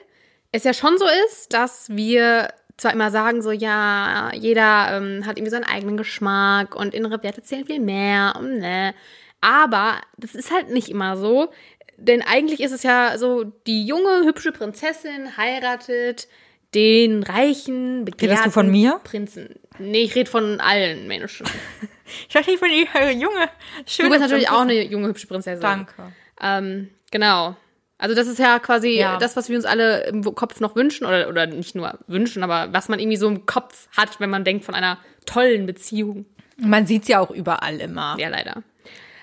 [0.52, 5.38] es ja schon so ist, dass wir zwar immer sagen, so, ja, jeder ähm, hat
[5.38, 8.94] irgendwie seinen eigenen Geschmack und innere Werte zählen viel mehr und ne.
[9.42, 11.52] Aber das ist halt nicht immer so.
[11.98, 16.28] Denn eigentlich ist es ja so, die junge, hübsche Prinzessin heiratet
[16.74, 19.02] den reichen, begehrten Redest du von mir?
[19.04, 19.56] Prinzen.
[19.80, 21.48] Nee, ich rede von allen Menschen.
[22.28, 23.50] Ich dachte, ich bin äh, junge,
[23.86, 24.48] schöne Du bist natürlich Prinzessin.
[24.56, 25.62] auch eine junge, hübsche Prinzessin.
[25.62, 25.94] Danke.
[26.42, 27.56] Ähm, genau.
[27.98, 29.18] Also das ist ja quasi Ja.
[29.18, 32.72] das, was wir uns alle im Kopf noch wünschen oder, oder nicht nur wünschen, aber
[32.72, 36.26] was man irgendwie so im Kopf hat, wenn man denkt von einer tollen Beziehung.
[36.58, 38.16] Man sieht's ja auch überall immer.
[38.18, 38.64] Ja, leider.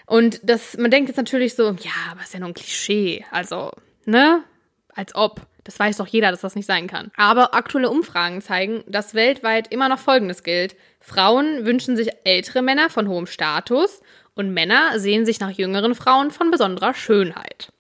[0.07, 3.25] Und das, man denkt jetzt natürlich so, ja, aber ist ja nur ein Klischee.
[3.31, 3.73] Also,
[4.05, 4.45] ne?
[4.95, 5.41] Als ob.
[5.67, 7.11] Das weiß doch jeder, dass das nicht sein kann.
[7.17, 10.77] Aber aktuelle Umfragen zeigen, dass weltweit immer noch Folgendes gilt.
[11.01, 14.01] Frauen wünschen sich ältere Männer von hohem Status
[14.37, 17.73] und Männer sehen sich nach jüngeren Frauen von besonderer Schönheit.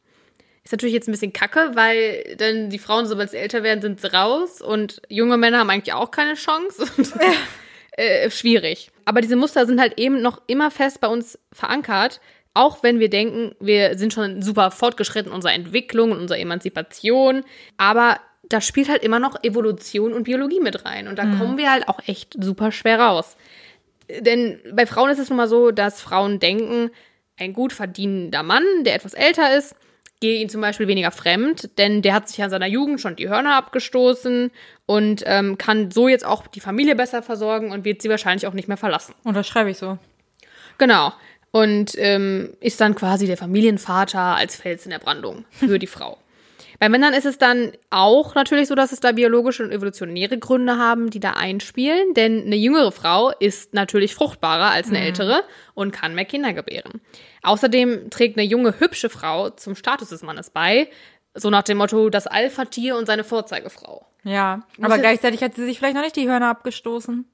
[0.64, 4.00] Ist natürlich jetzt ein bisschen kacke, weil dann die Frauen, sobald sie älter werden, sind
[4.00, 6.86] sie raus und junge Männer haben eigentlich auch keine Chance.
[6.96, 7.12] Und,
[7.92, 8.90] äh, schwierig.
[9.04, 12.20] Aber diese Muster sind halt eben noch immer fest bei uns verankert,
[12.56, 17.44] auch wenn wir denken, wir sind schon super fortgeschritten in unserer Entwicklung und unserer Emanzipation.
[17.76, 21.08] Aber da spielt halt immer noch Evolution und Biologie mit rein.
[21.08, 23.36] Und da kommen wir halt auch echt super schwer raus.
[24.08, 26.90] Denn bei Frauen ist es nun mal so, dass Frauen denken,
[27.38, 29.74] ein gut verdienender Mann, der etwas älter ist,
[30.20, 33.16] gehe ihnen zum Beispiel weniger fremd, denn der hat sich ja in seiner Jugend schon
[33.16, 34.50] die Hörner abgestoßen
[34.86, 38.54] und ähm, kann so jetzt auch die Familie besser versorgen und wird sie wahrscheinlich auch
[38.54, 39.14] nicht mehr verlassen.
[39.24, 39.98] Unterschreibe ich so.
[40.78, 41.12] Genau.
[41.56, 46.18] Und ähm, ist dann quasi der Familienvater als Fels in der Brandung für die Frau.
[46.78, 50.76] Bei Männern ist es dann auch natürlich so, dass es da biologische und evolutionäre Gründe
[50.76, 52.12] haben, die da einspielen.
[52.12, 55.42] Denn eine jüngere Frau ist natürlich fruchtbarer als eine ältere
[55.72, 57.00] und kann mehr Kinder gebären.
[57.42, 60.90] Außerdem trägt eine junge, hübsche Frau zum Status des Mannes bei.
[61.32, 64.04] So nach dem Motto, das Alpha-Tier und seine Vorzeigefrau.
[64.24, 67.24] Ja, aber gleichzeitig hat sie sich vielleicht noch nicht die Hörner abgestoßen.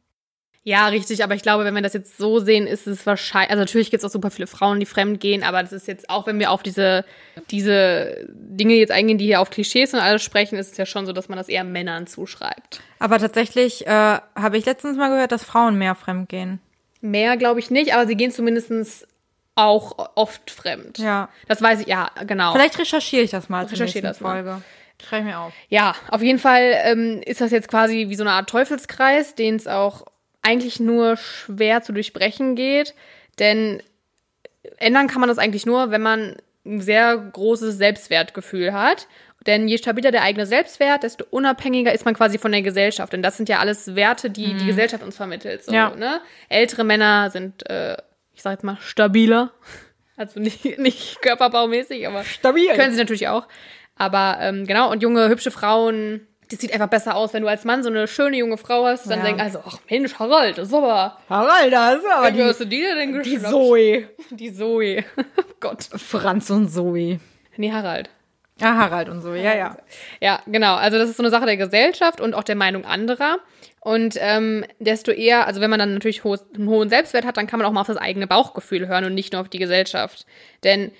[0.64, 3.60] Ja, richtig, aber ich glaube, wenn wir das jetzt so sehen, ist es wahrscheinlich, also
[3.62, 6.26] natürlich gibt es auch super viele Frauen, die fremd gehen, aber das ist jetzt auch,
[6.28, 7.04] wenn wir auf diese,
[7.50, 11.04] diese Dinge jetzt eingehen, die hier auf Klischees und alles sprechen, ist es ja schon
[11.04, 12.80] so, dass man das eher Männern zuschreibt.
[13.00, 16.60] Aber tatsächlich äh, habe ich letztens mal gehört, dass Frauen mehr fremd gehen.
[17.00, 19.08] Mehr glaube ich nicht, aber sie gehen zumindest
[19.56, 20.98] auch oft fremd.
[20.98, 21.28] Ja.
[21.48, 22.52] Das weiß ich, ja, genau.
[22.52, 24.44] Vielleicht recherchiere ich das mal zur Recherchiere nächsten das mal.
[24.44, 24.62] Folge.
[25.04, 25.52] Schreibe mir auf.
[25.68, 29.56] Ja, auf jeden Fall ähm, ist das jetzt quasi wie so eine Art Teufelskreis, den
[29.56, 30.04] es auch
[30.42, 32.94] eigentlich nur schwer zu durchbrechen geht.
[33.38, 33.82] Denn
[34.78, 39.08] ändern kann man das eigentlich nur, wenn man ein sehr großes Selbstwertgefühl hat.
[39.46, 43.12] Denn je stabiler der eigene Selbstwert, desto unabhängiger ist man quasi von der Gesellschaft.
[43.12, 45.64] Denn das sind ja alles Werte, die die Gesellschaft uns vermittelt.
[45.64, 45.90] So, Ja.
[45.96, 46.20] ne?
[46.48, 47.96] Ältere Männer sind, äh,
[48.34, 49.52] ich sag jetzt mal, stabiler.
[50.14, 52.68] Also nicht, nicht körperbaumäßig, aber Stabil.
[52.74, 53.48] können sie natürlich auch.
[53.96, 57.64] Aber ähm, genau, und junge, hübsche Frauen, das sieht einfach besser aus, wenn du als
[57.64, 59.24] Mann so eine schöne junge Frau hast, dann Ja.
[59.24, 62.64] denk also, ach Mensch, Harald, das ist aber, Harald, da ist aber wie hast du
[62.66, 63.50] die denn die geschnappt?
[63.52, 64.08] Zoe.
[64.30, 65.04] Die Zoe.
[65.38, 65.84] Oh Gott.
[65.96, 67.20] Franz und Zoe.
[67.56, 68.10] Nee, Harald.
[68.60, 69.76] Ah, Harald und Zoe, ja, ja.
[70.20, 70.74] Ja, genau.
[70.76, 73.38] Also das ist so eine Sache der Gesellschaft und auch der Meinung anderer.
[73.80, 77.46] Und ähm, desto eher, also wenn man dann natürlich hohes, einen hohen Selbstwert hat, dann
[77.48, 80.26] kann man auch mal auf das eigene Bauchgefühl hören und nicht nur auf die Gesellschaft.
[80.64, 80.92] Denn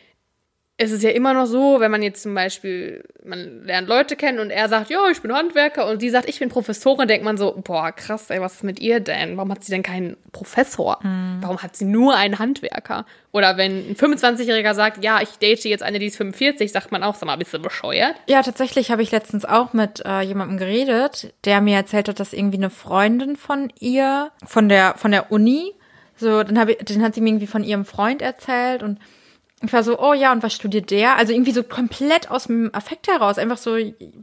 [0.82, 4.40] es ist ja immer noch so, wenn man jetzt zum Beispiel, man lernt Leute kennen
[4.40, 7.36] und er sagt, ja, ich bin Handwerker und sie sagt, ich bin Professorin, denkt man
[7.36, 9.36] so, boah, krass, ey, was ist mit ihr denn?
[9.36, 10.98] Warum hat sie denn keinen Professor?
[11.40, 13.06] Warum hat sie nur einen Handwerker?
[13.30, 17.02] Oder wenn ein 25-Jähriger sagt, ja, ich date jetzt eine, die ist 45, sagt man
[17.02, 18.16] auch, sag mal, bist du bescheuert?
[18.28, 22.32] Ja, tatsächlich habe ich letztens auch mit äh, jemandem geredet, der mir erzählt hat, dass
[22.32, 25.72] irgendwie eine Freundin von ihr, von der, von der Uni,
[26.16, 28.98] so, dann, hab ich, dann hat sie mir irgendwie von ihrem Freund erzählt und
[29.64, 31.16] ich war so, oh ja, und was studiert der?
[31.16, 33.76] Also irgendwie so komplett aus dem Affekt heraus, einfach so,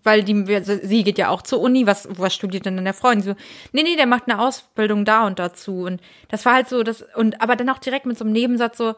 [0.03, 3.23] weil die, sie geht ja auch zur Uni, was, was studiert denn der Freund?
[3.23, 3.35] So,
[3.71, 5.83] nee, nee, der macht eine Ausbildung da und dazu.
[5.83, 8.77] Und das war halt so, das, und aber dann auch direkt mit so einem Nebensatz
[8.77, 8.95] so,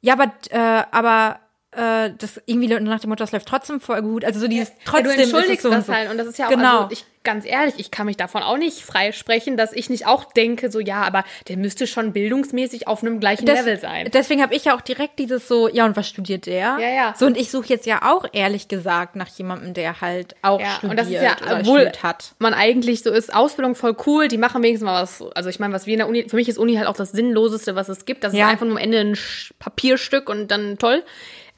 [0.00, 1.40] ja, aber, äh, aber
[1.72, 4.24] äh, das irgendwie nach dem Motto, das läuft trotzdem voll gut.
[4.24, 5.94] Also so dieses trotzdem ja, du entschuldigst so das so.
[5.94, 6.82] halt und das ist ja auch, Genau.
[6.82, 10.24] also ich ganz ehrlich, ich kann mich davon auch nicht freisprechen, dass ich nicht auch
[10.32, 14.08] denke, so ja, aber der müsste schon bildungsmäßig auf einem gleichen Des- Level sein.
[14.12, 16.78] Deswegen habe ich ja auch direkt dieses so, ja, und was studiert der?
[16.80, 17.14] Ja, ja.
[17.18, 20.70] So, und ich suche jetzt ja auch ehrlich gesagt nach jemandem, der halt auch Ja,
[20.76, 22.34] studiert und das ist ja, oder obwohl studiert hat.
[22.38, 25.74] man eigentlich so ist, Ausbildung voll cool, die machen wenigstens mal was, also ich meine,
[25.74, 28.06] was wir in der Uni, für mich ist Uni halt auch das Sinnloseste, was es
[28.06, 28.46] gibt, das Ja.
[28.46, 29.18] ist einfach nur am Ende ein
[29.58, 31.04] Papierstück und dann toll.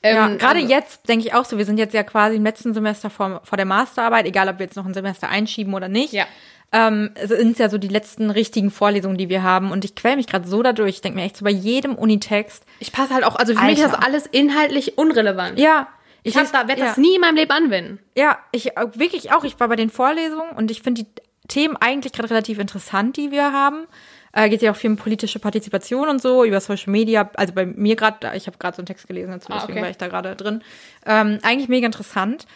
[0.05, 2.45] Ja, Ähm, gerade also- jetzt denke ich auch so, wir sind jetzt ja quasi im
[2.45, 5.89] letzten Semester vor, vor der Masterarbeit, egal ob wir jetzt noch ein Semester einschieben oder
[5.89, 6.13] nicht.
[6.13, 6.25] Ja.
[6.75, 9.71] Ähm, es sind ja so die letzten richtigen Vorlesungen, die wir haben.
[9.71, 10.95] Und ich quäl mich gerade so dadurch.
[10.97, 12.65] Ich denke mir echt so bei jedem Unitext.
[12.81, 14.07] Ich passe halt auch, also für mich ist das Alter.
[14.07, 15.59] alles inhaltlich unrelevant.
[15.59, 15.89] Ja.
[16.25, 16.87] Ich lese- da, werde ja.
[16.89, 17.99] das nie in meinem Leben anwenden.
[18.17, 19.45] Ja, ich äh, wirklich auch.
[19.45, 21.09] Ich war bei den Vorlesungen und ich finde die
[21.49, 23.87] Themen eigentlich gerade relativ interessant, die wir haben.
[24.33, 27.31] Äh, geht ja auch viel um politische Partizipation und so, über Social Media.
[27.35, 29.83] Also bei mir gerade, ich habe gerade so einen Text gelesen dazu, Ah, deswegen okay.
[29.83, 30.63] war ich da gerade drin.
[31.05, 32.47] Ähm, eigentlich mega interessant.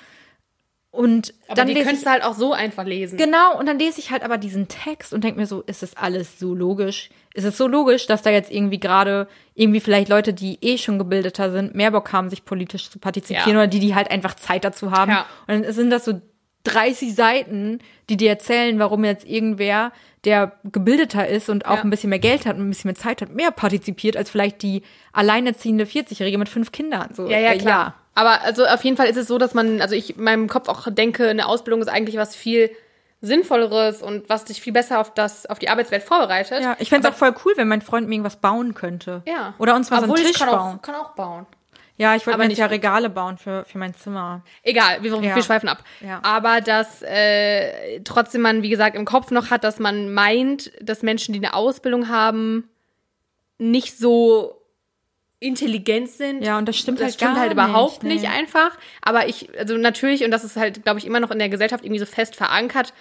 [0.90, 3.18] Und Aber dann die lese könntest ich, du halt auch so einfach lesen.
[3.18, 5.94] Genau, und dann lese ich halt aber diesen Text und denke mir so, ist es
[5.94, 7.10] alles so logisch?
[7.34, 10.98] Ist es so logisch, dass da jetzt irgendwie gerade irgendwie vielleicht Leute, die eh schon
[10.98, 13.56] gebildeter sind, mehr Bock haben, sich politisch zu partizipieren Ja.
[13.58, 15.10] oder die, die halt einfach Zeit dazu haben?
[15.10, 15.26] Ja.
[15.46, 16.22] Und dann sind das so
[16.66, 19.92] 30 Seiten, die dir erzählen, warum jetzt irgendwer,
[20.24, 21.82] der gebildeter ist und auch Ja.
[21.82, 24.62] ein bisschen mehr Geld hat und ein bisschen mehr Zeit hat, mehr partizipiert als vielleicht
[24.62, 27.10] die alleinerziehende 40-Jährige mit fünf Kindern.
[27.14, 27.94] So, Ja, ja, äh, klar.
[28.14, 30.68] Aber also auf jeden Fall ist es so, dass man, also ich in meinem Kopf
[30.68, 32.70] auch denke, eine Ausbildung ist eigentlich was viel
[33.20, 36.62] Sinnvolleres und was dich viel besser auf das, auf die Arbeitswelt vorbereitet.
[36.62, 39.22] Ja, ich fände es auch voll cool, wenn mein Freund mir irgendwas bauen könnte.
[39.26, 39.54] Ja.
[39.58, 40.76] Oder uns mal so Obwohl einen ich Tisch kann bauen.
[40.78, 41.46] Auch, kann auch bauen.
[41.98, 42.66] Ja, ich wollte mir nicht ja.
[42.66, 44.42] Regale bauen für, für mein Zimmer.
[44.62, 45.34] Egal, wir, Ja.
[45.34, 45.82] wir schweifen ab.
[46.00, 46.20] Ja.
[46.22, 51.02] Aber dass äh, trotzdem man, wie gesagt, im Kopf noch hat, dass man meint, dass
[51.02, 52.68] Menschen, die eine Ausbildung haben,
[53.58, 54.60] nicht so
[55.38, 56.42] intelligent sind.
[56.42, 58.38] Ja, und das stimmt das halt stimmt gar halt überhaupt nicht, nicht, nee.
[58.38, 58.76] einfach.
[59.02, 61.84] Aber ich, also natürlich, und das ist halt, glaube ich, immer noch in der Gesellschaft
[61.84, 62.92] irgendwie so fest verankert,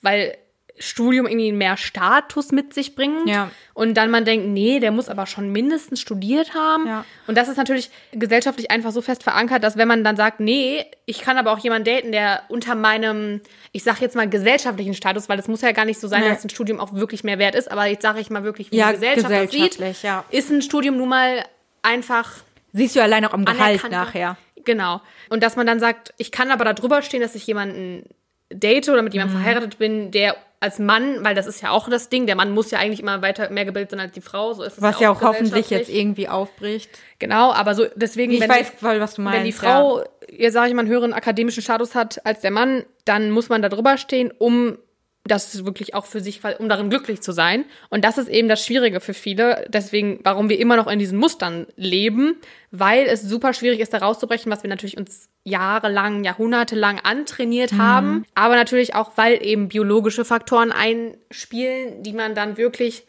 [0.00, 0.36] weil
[0.76, 3.28] Studium irgendwie mehr Status mit sich bringt.
[3.28, 3.50] Ja.
[3.74, 6.86] Und dann man denkt, nee, der muss aber schon mindestens studiert haben.
[6.86, 7.04] Ja.
[7.28, 10.84] Und das ist natürlich gesellschaftlich einfach so fest verankert, dass wenn man dann sagt, nee,
[11.06, 13.40] ich kann aber auch jemanden daten, der unter meinem,
[13.72, 16.28] ich sag jetzt mal gesellschaftlichen Status, weil es muss ja gar nicht so sein, Nee.
[16.28, 18.76] dass ein Studium auch wirklich mehr wert ist, aber jetzt sage ich mal wirklich, wie
[18.76, 20.24] Ja, die Gesellschaft das sieht, gesellschaftlich, ja.
[20.30, 21.44] ist ein Studium nun mal
[21.82, 22.30] einfach
[22.76, 24.36] Siehst du allein auch am Gehalt nachher.
[24.64, 25.00] Genau.
[25.28, 28.08] Und dass man dann sagt, ich kann aber da drüber stehen, dass ich jemanden
[28.52, 29.20] date oder mit Mhm.
[29.20, 32.50] jemandem verheiratet bin, der als Mann, weil das ist ja auch das Ding, der Mann
[32.50, 34.98] muss ja eigentlich immer weiter mehr gebildet sein als die Frau, so ist es Was
[34.98, 36.90] ja auch hoffentlich jetzt irgendwie aufbricht.
[37.18, 39.38] Genau, aber so deswegen, Ich wenn, weiß voll, was du meinst.
[39.38, 42.84] wenn die Frau, jetzt sage ich mal, einen höheren akademischen Status hat als der Mann,
[43.04, 44.78] dann muss man da drüber stehen, um
[45.26, 47.64] das wirklich auch für sich, um darin glücklich zu sein.
[47.88, 49.64] Und das ist eben das Schwierige für viele.
[49.68, 52.36] Deswegen, warum wir immer noch in diesen Mustern leben,
[52.70, 57.78] weil es super schwierig ist, da rauszubrechen, was wir natürlich uns jahrelang, jahrhundertelang antrainiert Mhm.
[57.78, 58.24] haben.
[58.34, 63.04] Aber natürlich auch, weil eben biologische Faktoren einspielen, die man dann wirklich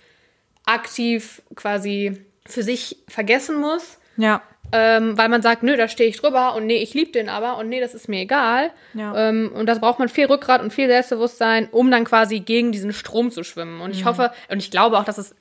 [0.66, 4.42] aktiv quasi für sich vergessen muss Ja.
[4.72, 7.58] Ähm, weil man sagt, nö, da stehe ich drüber und nee, ich liebe den aber
[7.58, 8.72] und nee, das ist mir egal.
[8.94, 9.30] Ja.
[9.30, 12.92] Ähm, und das braucht man viel Rückgrat und viel Selbstbewusstsein, um dann quasi gegen diesen
[12.94, 13.82] Strom zu schwimmen.
[13.82, 14.10] Und ich Mhm.
[14.10, 15.36] hoffe und ich glaube auch, dass es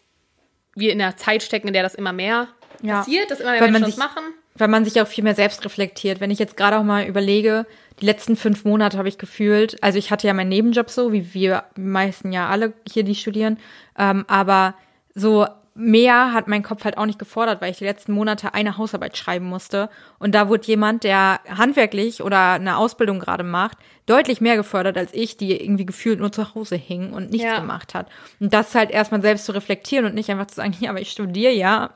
[0.77, 2.49] wir in einer Zeit stecken, in der das immer mehr
[2.83, 2.99] Ja.
[2.99, 4.35] passiert, dass immer mehr Weil man Menschen das sich- machen.
[4.57, 6.21] Weil man sich auch viel mehr selbst reflektiert.
[6.21, 7.67] Wenn ich jetzt gerade auch mal überlege,
[8.01, 11.35] die letzten fünf Monate habe ich gefühlt, also ich hatte ja meinen Nebenjob so, wie
[11.35, 13.59] wir meisten ja alle hier, die studieren,
[13.99, 14.75] ähm, aber
[15.13, 15.47] so
[15.77, 19.17] mehr hat mein Kopf halt auch nicht gefordert, weil ich die letzten Monate eine Hausarbeit
[19.17, 19.91] schreiben musste.
[20.21, 25.13] Und da wurde jemand, der handwerklich oder eine Ausbildung gerade macht, deutlich mehr gefördert als
[25.13, 27.59] ich, die irgendwie gefühlt nur zu Hause hing und nichts Ja.
[27.59, 28.09] gemacht hat.
[28.39, 31.11] Und das halt erstmal selbst zu reflektieren und nicht einfach zu sagen, ja, aber ich
[31.11, 31.91] studiere ja.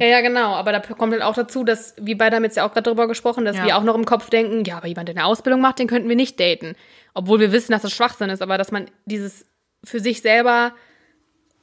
[0.00, 0.54] Ja, ja, genau.
[0.54, 3.08] Aber da kommt halt auch dazu, dass wir beide haben jetzt ja auch gerade drüber
[3.08, 3.64] gesprochen, dass Ja.
[3.66, 6.08] wir auch noch im Kopf denken, ja, aber jemand, der eine Ausbildung macht, den könnten
[6.08, 6.76] wir nicht daten.
[7.12, 9.44] Obwohl wir wissen, dass das Schwachsinn ist, aber dass man dieses
[9.84, 10.72] für sich selber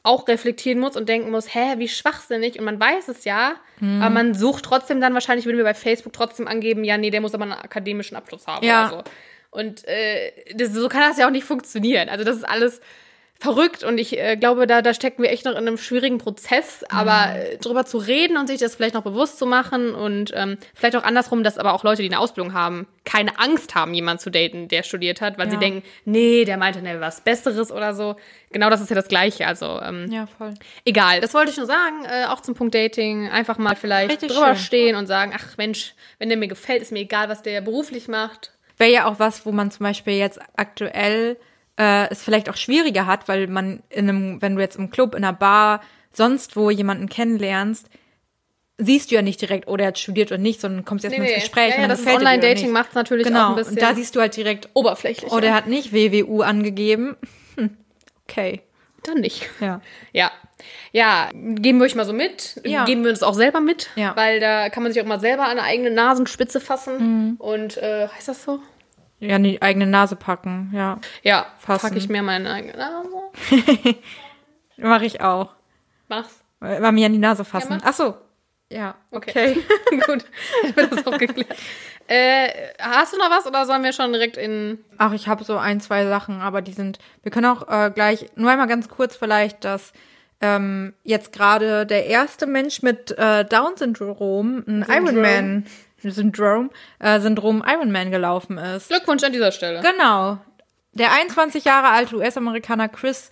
[0.06, 2.58] auch reflektieren muss und denken muss, hä, wie schwachsinnig.
[2.60, 4.02] Und man weiß es ja, Mhm.
[4.02, 7.22] aber man sucht trotzdem dann, wahrscheinlich würden wir bei Facebook trotzdem angeben, ja, nee, der
[7.22, 8.88] muss aber einen akademischen Abschluss haben Ja.
[8.88, 9.04] oder so.
[9.52, 12.10] Und äh, das, so kann das ja auch nicht funktionieren.
[12.10, 12.82] Also das ist alles
[13.40, 16.84] verrückt und ich äh, glaube, da, da stecken wir echt noch in einem schwierigen Prozess,
[16.90, 20.58] aber äh, drüber zu reden und sich das vielleicht noch bewusst zu machen und ähm,
[20.74, 24.20] vielleicht auch andersrum, dass aber auch Leute, die eine Ausbildung haben, keine Angst haben, jemanden
[24.22, 25.60] zu daten, der studiert hat, weil sie Ja.
[25.60, 28.16] denken, nee, der meinte ne, was Besseres oder so.
[28.52, 29.46] Genau das ist ja das Gleiche.
[29.46, 30.54] Also ähm, Ja, voll.
[30.86, 34.32] egal, das wollte ich nur sagen, äh, auch zum Punkt Dating, einfach mal vielleicht Richtig
[34.32, 34.64] drüber schön.
[34.64, 38.08] stehen und sagen, ach Mensch, wenn der mir gefällt, ist mir egal, was der beruflich
[38.08, 38.54] macht.
[38.78, 41.38] wäre ja auch was, wo man zum Beispiel jetzt aktuell
[41.78, 45.16] äh, es vielleicht auch schwieriger hat, weil man in einem, wenn du jetzt im Club,
[45.16, 47.90] in einer Bar, sonst wo jemanden kennenlernst,
[48.78, 51.36] siehst du ja nicht direkt, oh, der hat studiert oder nicht, sondern kommst erstmal ins
[51.36, 51.70] Gespräch.
[51.70, 53.94] Ja, und ja, dann das Online-Dating macht es natürlich auch Genau, ein bisschen und da
[53.94, 55.32] siehst du halt direkt, oberflächlich.
[55.32, 57.16] oh, der hat nicht WWU angegeben.
[57.58, 57.70] Hm,
[58.28, 58.64] okay,
[59.04, 59.50] dann nicht.
[59.62, 59.80] ja.
[60.12, 60.30] Ja.
[60.92, 62.60] Ja, geben wir euch mal so mit.
[62.66, 62.84] Ja.
[62.84, 63.90] Geben wir uns auch selber mit.
[63.96, 64.12] Ja.
[64.12, 64.16] Mhm.
[64.18, 67.36] Weil da kann man sich auch mal selber an eine eigene Nasenspitze fassen.
[67.40, 68.60] Und äh, heißt das so?
[69.20, 71.00] Ja, in die eigene Nase packen, ja.
[71.24, 71.82] Ja, Fassen.
[71.88, 73.10] packe ich mir meine eigene Nase.
[74.78, 75.54] Mache ich auch.
[76.08, 76.44] Mach's.
[76.60, 77.74] Bei mir an die Nase fassen.
[77.74, 77.86] Ja, mach.
[77.90, 78.18] Ach so.
[78.70, 79.58] Ja, Okay.
[80.08, 80.26] Gut.
[80.64, 81.56] Ich bin das auch geklärt.
[82.08, 82.50] Äh,
[82.80, 84.80] hast du noch was oder sollen wir schon direkt in.
[84.98, 87.00] Ach, ich habe so ein, zwei Sachen, aber die sind.
[87.24, 89.94] Wir können auch äh, gleich nur einmal ganz kurz vielleicht, dass
[90.42, 95.66] ähm, jetzt gerade der erste Mensch mit äh, Down-Syndrom, ein Ironman
[96.12, 98.90] Syndrom, äh, Syndrom Ironman gelaufen ist.
[98.90, 99.82] Glückwunsch an dieser Stelle.
[99.82, 100.38] Genau.
[100.94, 103.30] Der 21 Jahre alte US-Amerikaner Chris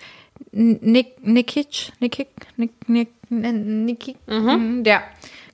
[0.52, 4.84] Nikic, Nikic, Nikic, mhm.
[4.84, 5.04] der.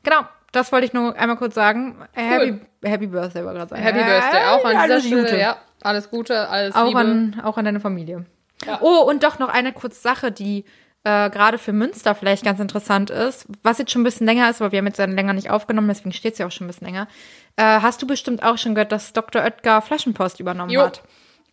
[0.03, 1.97] Genau, das wollte ich nur einmal kurz sagen.
[2.13, 3.82] Happy, Happy Birthday war gerade sagen.
[3.82, 5.22] Happy Birthday auch an dieser Alles Stelle.
[5.24, 5.38] Gute.
[5.38, 6.99] Ja, alles Gute, alles Auch Liebe.
[6.99, 8.26] an, auch an deine Familie.
[8.65, 8.80] Ja.
[8.82, 10.65] Oh, und doch noch eine kurze Sache, die
[11.04, 14.62] äh, gerade für Münster vielleicht ganz interessant ist, was jetzt schon ein bisschen länger ist,
[14.62, 16.70] aber wir haben jetzt dann länger nicht aufgenommen, deswegen steht es ja auch schon ein
[16.70, 17.08] bisschen länger.
[17.56, 19.41] Äh, hast du bestimmt auch schon gehört, dass Dr.
[19.43, 20.82] Oetker Flaschenpost übernommen Jo.
[20.84, 21.02] hat?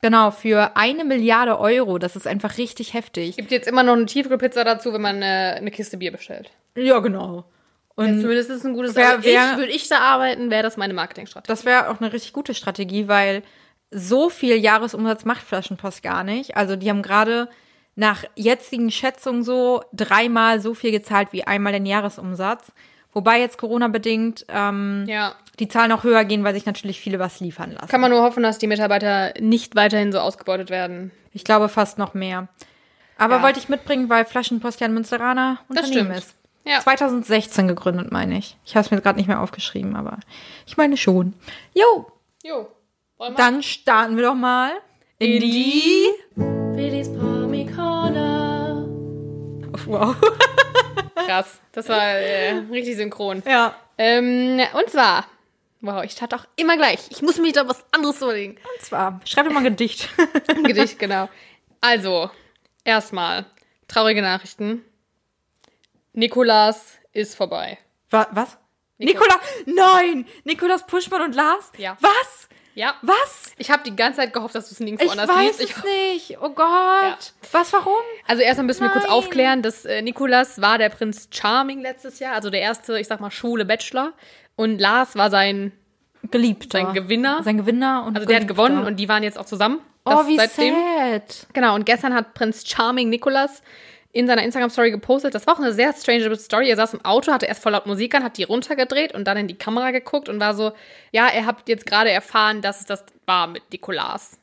[0.02, 1.98] Genau, für eine Milliarde Euro.
[1.98, 3.36] Das ist einfach richtig heftig.
[3.36, 6.50] Gibt jetzt immer noch eine Tiefkühlpizza dazu, wenn man äh, eine Kiste Bier bestellt.
[6.76, 7.44] Ja, genau.
[7.94, 9.24] Und Zumindest ist es ein gutes wer- ich,
[9.56, 11.48] Würde ich da arbeiten, wäre das meine Marketingstrategie.
[11.48, 13.42] das wäre auch eine richtig gute Strategie, weil
[13.90, 16.56] so viel Jahresumsatz macht Flaschenpost gar nicht.
[16.58, 17.48] Also die haben gerade
[17.96, 22.70] nach jetzigen Schätzungen so dreimal so viel gezahlt wie einmal den Jahresumsatz.
[23.12, 25.34] Wobei jetzt Corona-bedingt ähm, Ja.
[25.58, 27.88] die Zahlen auch höher gehen, weil sich natürlich viele was liefern lassen.
[27.88, 31.10] Kann man nur hoffen, dass die Mitarbeiter nicht weiterhin so ausgebeutet werden.
[31.32, 32.48] Ich glaube fast noch mehr.
[33.16, 33.42] Aber Ja.
[33.42, 36.16] wollte ich mitbringen, weil Flaschenpost ja ein Münsteraner Unternehmen stimmt.
[36.18, 36.34] ist.
[36.66, 36.80] Ja.
[36.80, 38.58] 2016 gegründet, meine ich.
[38.66, 40.18] Ich habe es mir gerade nicht mehr aufgeschrieben, aber
[40.66, 41.32] ich meine schon.
[41.74, 42.06] Jo,
[42.44, 42.68] Jo.
[43.38, 44.72] Dann starten wir doch mal
[45.18, 46.06] in, In die...
[46.34, 47.08] Willis
[47.64, 48.84] Corner.
[49.86, 50.16] Wow.
[51.26, 51.60] Krass.
[51.72, 53.42] Das war äh, richtig synchron.
[53.46, 53.74] Ja.
[53.98, 55.26] Ähm, und zwar.
[55.80, 57.00] Wow, ich starte auch immer gleich.
[57.10, 58.52] Ich muss mir da was anderes überlegen.
[58.56, 60.08] Und zwar, schreib dir mal ein Gedicht.
[60.48, 61.28] Ein Gedicht, genau.
[61.80, 62.30] Also,
[62.84, 63.44] erstmal,
[63.86, 64.82] traurige Nachrichten.
[66.12, 67.78] Nikolas ist vorbei.
[68.10, 68.56] Wa was?
[68.98, 70.26] Nico- Nikola, nein!
[70.44, 71.70] Nikolas Puschmann und Lars?
[71.76, 71.96] Ja.
[72.00, 72.48] Was?
[72.76, 72.94] Ja.
[73.00, 73.52] Was?
[73.56, 75.60] Ich habe die ganze Zeit gehofft, dass du es nirgendwo Ich anders weiß liest.
[75.62, 76.38] Ich, es nicht.
[76.42, 77.32] Oh Gott.
[77.50, 77.94] Was, warum?
[78.28, 79.12] also erstmal müssen wir kurz Nein.
[79.12, 83.18] aufklären, dass äh, Nikolas war der Prinz Charming letztes Jahr, also der erste, ich sag
[83.20, 84.12] mal, Schule Bachelor.
[84.56, 85.72] Und Lars war sein,
[86.30, 86.82] Geliebter.
[86.82, 87.42] sein Gewinner.
[87.42, 89.80] Sein Gewinner und also der hat gewonnen und die waren jetzt auch zusammen.
[90.04, 90.74] Oh, Das wie seitdem.
[90.74, 91.46] sad.
[91.54, 93.62] Genau, und gestern hat Prinz Charming Nicholas
[94.16, 95.34] in seiner Instagram-Story gepostet.
[95.34, 96.70] Das war auch eine sehr strange Story.
[96.70, 99.36] Er saß im Auto, hatte erst voll laut Musik an, hat die runtergedreht und dann
[99.36, 100.72] in die Kamera geguckt und war so,
[101.12, 104.38] ja, er hat jetzt gerade erfahren, dass es das war mit Nikolas.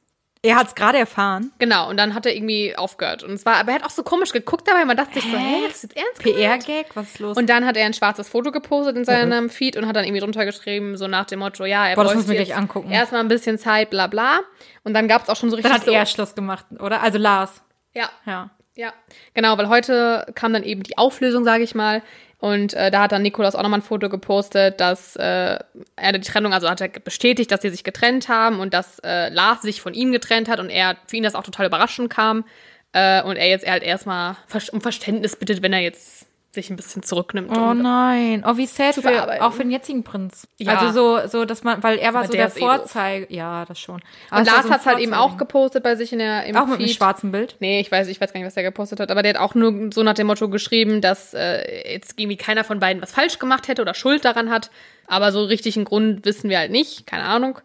[0.45, 1.53] Er hat es gerade erfahren.
[1.57, 3.23] Genau, und dann hat er irgendwie aufgehört.
[3.23, 4.83] Und es war, aber er hat auch so komisch geguckt dabei.
[4.83, 6.21] Man dachte sich so, hä, das ist jetzt ernst?
[6.21, 6.87] PR-Gag?
[6.95, 7.37] Was ist los?
[7.37, 10.19] Und dann hat er ein schwarzes Foto gepostet in seinem Feed und hat dann irgendwie
[10.19, 12.91] drunter geschrieben, so nach dem Motto, ja, er Boah, das wir jetzt gleich angucken.
[12.91, 14.41] erstmal ein bisschen Zeit, bla bla.
[14.83, 17.01] Und dann gab es auch schon so richtig dann hat so, er Schluss gemacht, oder?
[17.01, 17.63] Also Lars.
[17.95, 18.51] ja, Ja.
[18.75, 18.93] Ja,
[19.33, 22.01] genau, weil heute kam dann eben die Auflösung, sage ich mal.
[22.39, 25.59] Und äh, da hat dann Nikolaus auch nochmal ein Foto gepostet, dass äh,
[25.95, 29.29] er die Trennung, also hat er bestätigt, dass sie sich getrennt haben und dass äh,
[29.29, 32.43] Lars sich von ihm getrennt hat und er für ihn das auch total überraschend kam.
[32.91, 34.35] Äh, und er jetzt halt erstmal
[34.71, 36.22] um Verständnis bittet, wenn er jetzt
[36.53, 37.49] sich ein bisschen zurücknimmt.
[37.55, 38.43] Oh nein.
[38.47, 40.47] Oh, wie sad für, auch für den jetzigen Prinz.
[40.57, 40.77] Ja.
[40.77, 42.59] Also so, so, dass man, weil er war Aber so der der, eh.
[42.59, 43.33] Vorzeige.
[43.33, 44.01] Ja, das schon.
[44.29, 46.67] Aber und Lars so es halt eben auch gepostet bei sich in der, im Auch
[46.67, 47.55] mit einem schwarzen Bild.
[47.59, 49.55] Nee, ich weiß, ich weiß gar nicht, was der gepostet hat, aber der hat auch
[49.55, 53.39] nur so nach dem Motto geschrieben, dass äh, jetzt irgendwie keiner von beiden was falsch
[53.39, 54.69] gemacht hätte oder Schuld daran hat.
[55.07, 57.59] Aber so richtig einen Grund wissen wir halt nicht, keine Ahnung.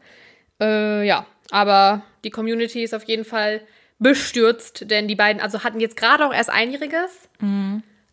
[0.61, 3.61] Äh, ja, aber die Community ist auf jeden Fall
[3.99, 7.28] bestürzt, denn die beiden, also hatten jetzt gerade auch erst Einjähriges.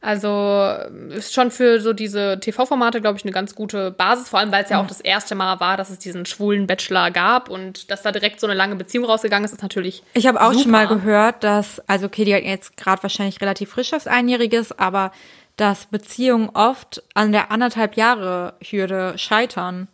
[0.05, 0.69] Also
[1.09, 4.63] ist schon für so diese TV-Formate, glaube ich, eine ganz gute Basis, vor allem weil
[4.63, 8.03] es ja auch das erste Mal war, dass es diesen schwulen Bachelor gab und dass
[8.03, 10.03] da direkt so eine lange Beziehung rausgegangen ist, ist natürlich.
[10.13, 10.61] Ich habe auch super.
[10.61, 14.77] schon mal gehört, dass, also okay, die hat jetzt gerade wahrscheinlich relativ frisch aufs Einjähriges,
[14.77, 15.11] aber
[15.57, 19.87] dass Beziehungen oft an der anderthalb Jahre Hürde scheitern.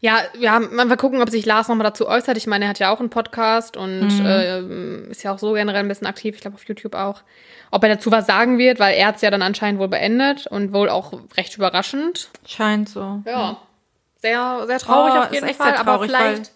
[0.00, 2.36] Ja, ja, mal gucken, ob sich Lars nochmal dazu äußert.
[2.36, 5.80] Ich meine, er hat ja auch einen Podcast und ähm, ist ja auch so generell
[5.80, 7.22] ein bisschen aktiv, ich glaube auf YouTube auch.
[7.70, 10.46] Ob er dazu was sagen wird, weil er hat es ja dann anscheinend wohl beendet
[10.46, 12.30] und wohl auch recht überraschend.
[12.46, 13.22] Scheint so.
[13.26, 13.58] Ja.
[14.20, 16.52] Sehr, sehr traurig Oh, auf jeden Fall, aber vielleicht,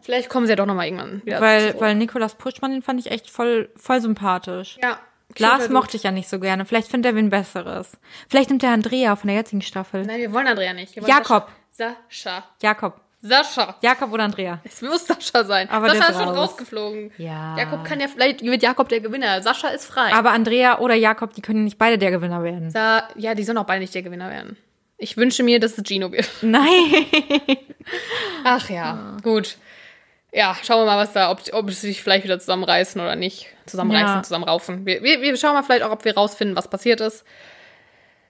[0.00, 1.80] vielleicht kommen sie ja doch nochmal irgendwann wieder Weil, zurück.
[1.80, 4.78] weil Nikolas Puschmann, den fand ich echt voll, voll sympathisch.
[4.82, 4.98] Ja,
[5.38, 6.64] Lars mochte ich ja nicht so gerne.
[6.64, 7.92] Vielleicht findet er wen Besseres.
[8.28, 10.04] Vielleicht nimmt er Andrea von der jetzigen Staffel.
[10.04, 10.96] Nein, wir wollen Andrea nicht.
[10.96, 11.44] Wollen Jakob.
[11.44, 11.63] Sascha.
[11.76, 12.44] Sascha.
[12.62, 13.00] Jakob.
[13.20, 13.74] Sascha.
[13.82, 14.60] Jakob oder Andrea?
[14.64, 15.68] Es muss Sascha sein.
[15.70, 16.50] Aber Sascha ist ist schon raus.
[16.50, 17.10] rausgeflogen.
[17.18, 17.56] Ja.
[17.58, 19.42] Jakob kann ja vielleicht wird Jakob der Gewinner.
[19.42, 20.12] Sascha ist frei.
[20.12, 22.70] Aber Andrea oder Jakob, die können nicht beide der Gewinner werden.
[22.70, 24.56] Sa ja, die sollen auch beide nicht der Gewinner werden.
[24.98, 26.28] Ich wünsche mir, dass es Gino wird.
[26.42, 27.06] Nein.
[28.44, 29.56] Ach ja, gut.
[30.32, 33.46] Ja, schauen wir mal, was da, ob, ob sie sich vielleicht wieder zusammenreißen oder nicht.
[33.66, 34.22] Zusammenreißen, Ja.
[34.22, 34.84] zusammenraufen.
[34.84, 37.24] Wir, wir, wir schauen mal vielleicht auch, ob wir rausfinden, was passiert ist.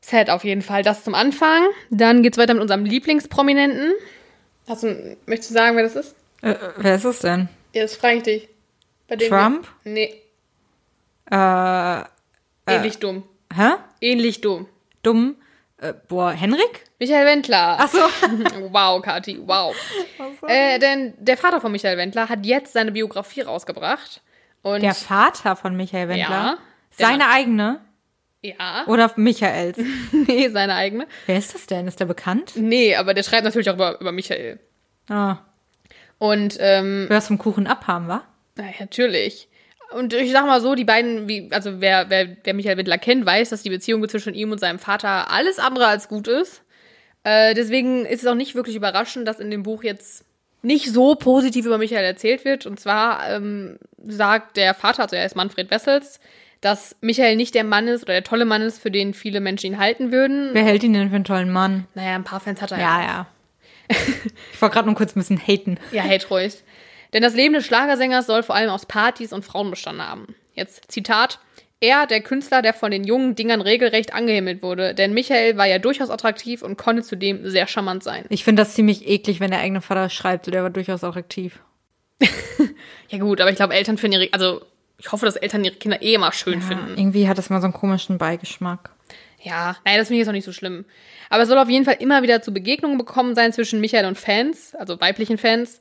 [0.06, 0.82] Sad auf jeden Fall.
[0.82, 1.66] Das zum Anfang.
[1.90, 3.92] Dann geht's weiter mit unserem Lieblingsprominenten.
[4.68, 6.14] Hast du, möchtest du sagen, wer das ist?
[6.42, 7.48] äh, wer ist es denn?
[7.72, 8.48] Ja, das frage ich dich.
[9.08, 9.66] Bei dem Trump?
[9.82, 10.20] Wir, nee,
[11.30, 12.04] Äh,
[12.66, 13.24] ähnlich dumm.
[13.54, 13.70] hä?
[14.00, 14.66] Ähnlich dumm.
[15.02, 15.36] Dumm.
[15.78, 16.84] Äh, boah, Henrik?
[16.98, 17.76] Michael Wendler.
[17.80, 17.98] Ach so.
[18.72, 19.74] Wow, Kathi, wow.
[20.46, 24.20] Äh, denn der Vater von Michael Wendler hat jetzt seine Biografie rausgebracht.
[24.62, 26.28] Und Der Vater von Michael Wendler?
[26.28, 26.58] Ja.
[26.90, 27.80] Seine eigene?
[28.44, 29.78] Ja, Oder Michaels?
[30.12, 31.06] nee, seine eigene.
[31.26, 31.88] Wer ist das denn?
[31.88, 32.52] Ist der bekannt?
[32.56, 34.60] Nee, aber der schreibt natürlich auch über, über Michael.
[35.08, 35.38] Ah,
[36.18, 38.22] Und, ähm, wer es vom Kuchen abhaben, wa?
[38.56, 39.48] na, natürlich.
[39.92, 43.24] Und ich sag mal so, die beiden, wie, also wer, wer, wer Michael Wendler kennt,
[43.24, 46.62] weiß, dass die Beziehung zwischen ihm und seinem Vater alles andere als gut ist.
[47.22, 50.24] Äh, deswegen ist es auch nicht wirklich überraschend, dass in dem Buch jetzt
[50.62, 52.66] nicht so positiv über Michael erzählt wird.
[52.66, 56.20] Und zwar ähm, sagt der Vater, also er ist Manfred Wessels,
[56.64, 59.66] dass Michael nicht der Mann ist oder der tolle Mann ist, für den viele Menschen
[59.66, 60.50] ihn halten würden.
[60.54, 61.86] Wer hält ihn denn für einen tollen Mann?
[61.94, 63.26] Naja, ein paar Fans hat er Ja, ja.
[63.88, 65.78] ich wollte gerade nur kurz ein bisschen haten.
[65.92, 66.54] Ja, hate ruhig.
[67.12, 70.34] Denn das Leben des Schlagersängers soll vor allem aus Partys und Frauen bestanden haben.
[70.54, 71.38] Jetzt Zitat.
[71.80, 74.94] Er, der Künstler, der von den jungen Dingern regelrecht angehimmelt wurde.
[74.94, 78.24] Denn Michael war ja durchaus attraktiv und konnte zudem sehr charmant sein.
[78.30, 80.46] Ich finde das ziemlich eklig, wenn der eigene Vater schreibt.
[80.46, 81.60] Der war durchaus auch aktiv.
[83.10, 84.62] Ja gut, aber ich glaube, Eltern finden ihre, also
[85.04, 86.94] ich hoffe, dass Eltern ihre Kinder eh immer schön finden.
[86.96, 88.90] Irgendwie hat das mal so einen komischen Beigeschmack.
[89.42, 90.86] Ja, naja, das finde ich jetzt auch nicht so schlimm.
[91.28, 94.16] Aber es soll auf jeden Fall immer wieder zu Begegnungen bekommen sein zwischen Michael und
[94.18, 95.80] Fans, also weiblichen Fans.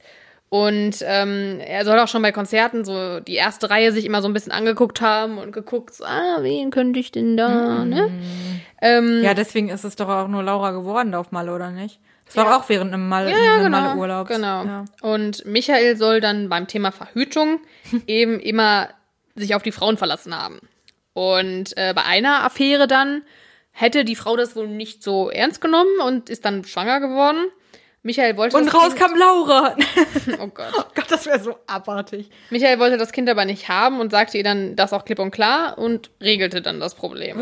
[0.49, 4.27] Und ähm, er soll auch schon bei Konzerten so die erste Reihe sich immer so
[4.27, 8.11] ein bisschen angeguckt haben und geguckt, so, ah, wen könnte ich denn da, ne?
[8.81, 11.99] Ähm, Ja, deswegen ist es doch auch nur Laura geworden auf Malle, oder nicht?
[12.25, 12.57] Das war Ja.
[12.57, 13.81] auch während einem Malle, ja, ja, genau.
[13.81, 14.27] Malle-Urlaub.
[14.27, 14.63] Genau.
[14.65, 14.85] Ja.
[15.01, 17.59] Und Michael soll dann beim Thema Verhütung
[18.07, 18.89] eben immer
[19.35, 20.59] sich auf die Frauen verlassen haben.
[21.13, 23.21] Und äh, bei einer Affäre dann
[23.71, 27.45] hätte die Frau das wohl nicht so ernst genommen und ist dann schwanger geworden.
[28.05, 29.77] Michael wollte Und das raus kind, kam Laura.
[30.41, 30.73] Oh Gott.
[30.77, 32.29] oh Gott, das wäre so abartig.
[32.49, 35.31] Michael wollte das Kind aber nicht haben und sagte ihr dann das auch klipp und
[35.31, 37.39] klar und regelte dann das Problem.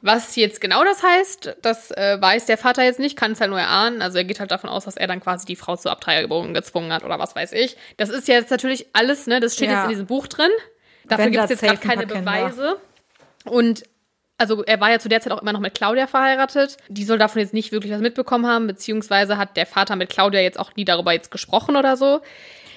[0.00, 3.50] Was jetzt genau das heißt, das äh, weiß der Vater jetzt nicht, kann es halt
[3.50, 4.00] nur erahnen.
[4.00, 6.92] Also er geht halt davon aus, dass er dann quasi die Frau zur Abtreibung gezwungen
[6.92, 7.76] hat oder was weiß ich.
[7.96, 9.78] Das ist jetzt natürlich alles, ne, das steht Ja.
[9.78, 10.50] jetzt in diesem Buch drin.
[11.08, 12.06] Dafür gibt es jetzt gerade keine.
[12.06, 12.76] Beweise.
[13.44, 13.84] Und
[14.36, 16.76] also er war ja zu der Zeit auch immer noch mit Claudia verheiratet.
[16.88, 20.40] Die soll davon jetzt nicht wirklich was mitbekommen haben, beziehungsweise hat der Vater mit Claudia
[20.40, 22.20] jetzt auch nie darüber jetzt gesprochen oder so.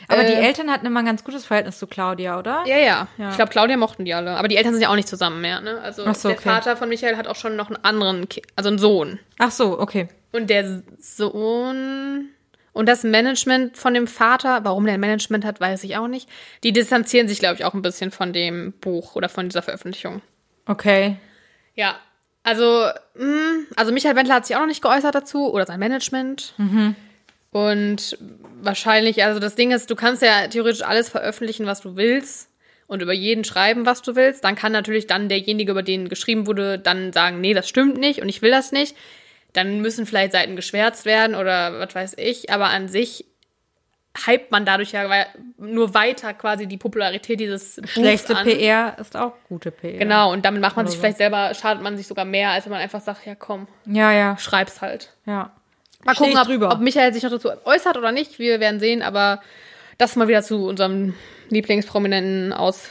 [0.08, 2.64] Aber die Äh, Eltern hatten immer ein ganz gutes Verhältnis zu Claudia, oder?
[2.66, 3.08] Ja, ja.
[3.18, 3.30] Ja.
[3.30, 4.32] Ich glaube, Claudia mochten die alle.
[4.32, 5.80] Aber die Eltern sind ja auch nicht zusammen mehr, ne?
[5.82, 6.50] Also Ach so, der okay.
[6.50, 9.20] Vater von Michael hat auch schon noch einen anderen, Ki also einen Sohn.
[9.38, 10.10] Ach so, okay.
[10.34, 12.30] Und der Sohn
[12.74, 16.30] und das Management von dem Vater, warum der ein Management hat, weiß ich auch nicht.
[16.64, 20.22] Die distanzieren sich, glaube ich, auch ein bisschen von dem Buch oder von dieser Veröffentlichung.
[20.66, 21.18] Okay.
[21.76, 22.00] Ja.
[22.44, 26.54] Also, mh, also Michael Wendler hat sich auch noch nicht geäußert dazu oder sein Management.
[27.52, 28.18] Und
[28.62, 32.50] wahrscheinlich, also das Ding ist, du kannst ja theoretisch alles veröffentlichen, was du willst
[32.88, 34.44] und über jeden schreiben, was du willst.
[34.44, 38.22] Dann kann natürlich dann derjenige, über den geschrieben wurde, dann sagen, nee, das stimmt nicht
[38.22, 38.96] und ich will das nicht.
[39.54, 42.50] Dann müssen vielleicht Seiten geschwärzt werden oder was weiß ich.
[42.52, 43.26] Aber an sich
[44.26, 45.08] hypt man dadurch ja
[45.58, 48.46] nur weiter quasi die Popularität dieses Buchs Schlechte an.
[48.46, 50.00] PR ist auch gute PR.
[50.00, 51.02] Genau, und damit macht man Oder sich so.
[51.04, 54.12] vielleicht selber, schadet man sich sogar mehr, als wenn man einfach sagt, ja komm, Ja,
[54.12, 55.14] ja, schreib's halt.
[55.26, 55.52] ja.
[56.04, 56.72] Mal Steh gucken, ob, drüber.
[56.72, 58.40] ob Michael sich noch dazu äußert oder nicht.
[58.40, 59.40] Wir werden sehen, aber
[60.00, 61.14] das mal wieder zu unserem
[61.50, 62.90] Lieblingsprominenten aus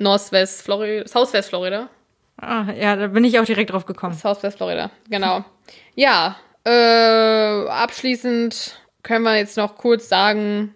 [0.00, 1.88] Northwest Florida, Southwest Florida.
[2.38, 4.14] Ah, ja, da bin ich auch direkt drauf gekommen.
[4.14, 5.44] Southwest Florida, genau.
[5.94, 10.74] Ja, äh, abschließend können wir jetzt noch kurz sagen,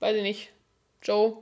[0.00, 0.52] weiß ich nicht,
[1.02, 1.38] Joe,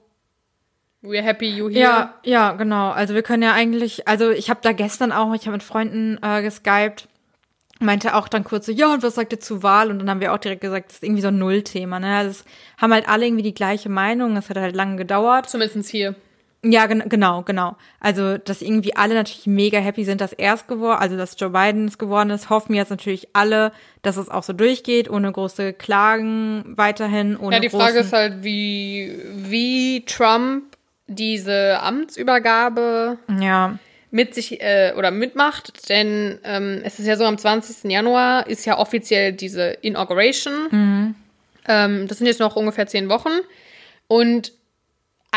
[1.02, 1.80] we're happy you here.
[1.80, 2.90] Ja, ja, genau.
[2.90, 6.18] Also wir können ja eigentlich, also ich habe da gestern auch, ich habe mit Freunden
[6.22, 7.08] äh, geskypt,
[7.80, 9.90] meinte auch dann kurz so, ja, und was sagt ihr zur Wahl?
[9.90, 12.00] Und dann haben wir auch direkt gesagt, das ist irgendwie so ein Nullthema.
[12.00, 12.16] Ne?
[12.16, 12.44] Also es
[12.76, 15.48] haben halt alle irgendwie die gleiche Meinung, es hat halt lange gedauert.
[15.48, 16.14] Zumindest hier.
[16.64, 17.76] Ja, gen genau, genau.
[18.00, 21.50] Also, dass irgendwie alle natürlich mega happy sind, dass er es geworden, also dass Joe
[21.50, 23.70] Biden es geworden ist, hoffen jetzt natürlich alle,
[24.02, 28.42] dass es auch so durchgeht, ohne große Klagen weiterhin, ohne Ja, die Frage ist halt,
[28.42, 30.64] wie, wie Trump
[31.06, 33.78] diese Amtsübergabe Ja.
[34.10, 37.90] mit sich äh, oder mitmacht, denn ähm, es ist ja so, am 20.
[37.90, 41.14] Januar ist ja offiziell diese Inauguration.
[41.68, 43.30] Ähm, das sind jetzt noch ungefähr zehn Wochen.
[44.08, 44.52] Und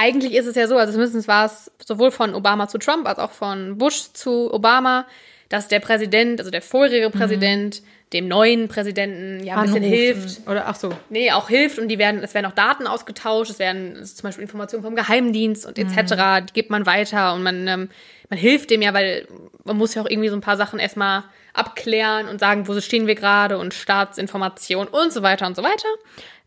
[0.01, 3.19] eigentlich ist es ja so, also zumindest war es sowohl von Obama zu Trump als
[3.19, 5.05] auch von Bush zu Obama,
[5.47, 7.83] dass der Präsident, also der vorherige Präsident,
[8.13, 9.95] dem neuen Präsidenten ja ein bisschen Anrufen.
[9.95, 10.47] hilft.
[10.47, 10.91] Oder ach so.
[11.09, 14.23] Nee, auch hilft und die werden, es werden auch Daten ausgetauscht, es werden also zum
[14.23, 17.89] Beispiel Informationen vom Geheimdienst und etc., die gibt man weiter und man, ähm,
[18.29, 19.27] man hilft dem ja, weil
[19.63, 21.23] man muss ja auch irgendwie so ein paar Sachen erstmal
[21.53, 25.87] abklären und sagen, wo stehen wir gerade und Staatsinformation und so weiter und so weiter.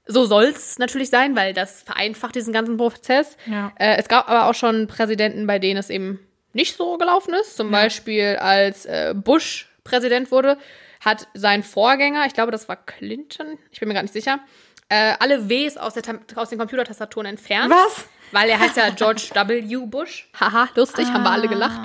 [0.06, 3.36] So soll es natürlich sein, weil das vereinfacht diesen ganzen Prozess.
[3.46, 3.72] Ja.
[3.76, 6.18] Äh, es gab aber auch schon Präsidenten, bei denen es eben
[6.52, 7.56] nicht so gelaufen ist.
[7.56, 10.58] Zum Beispiel als äh, Bush Präsident wurde,
[11.04, 14.40] hat sein Vorgänger, ich glaube, das war Clinton, ich bin mir gar nicht sicher,
[14.88, 16.02] äh, alle Ws aus, der,
[16.36, 17.70] aus den Computertastaturen entfernt.
[17.70, 18.06] Was?
[18.32, 19.86] Weil er heißt ja George W.
[19.86, 20.28] Bush.
[20.38, 21.80] Haha, lustig, haben wir alle gelacht.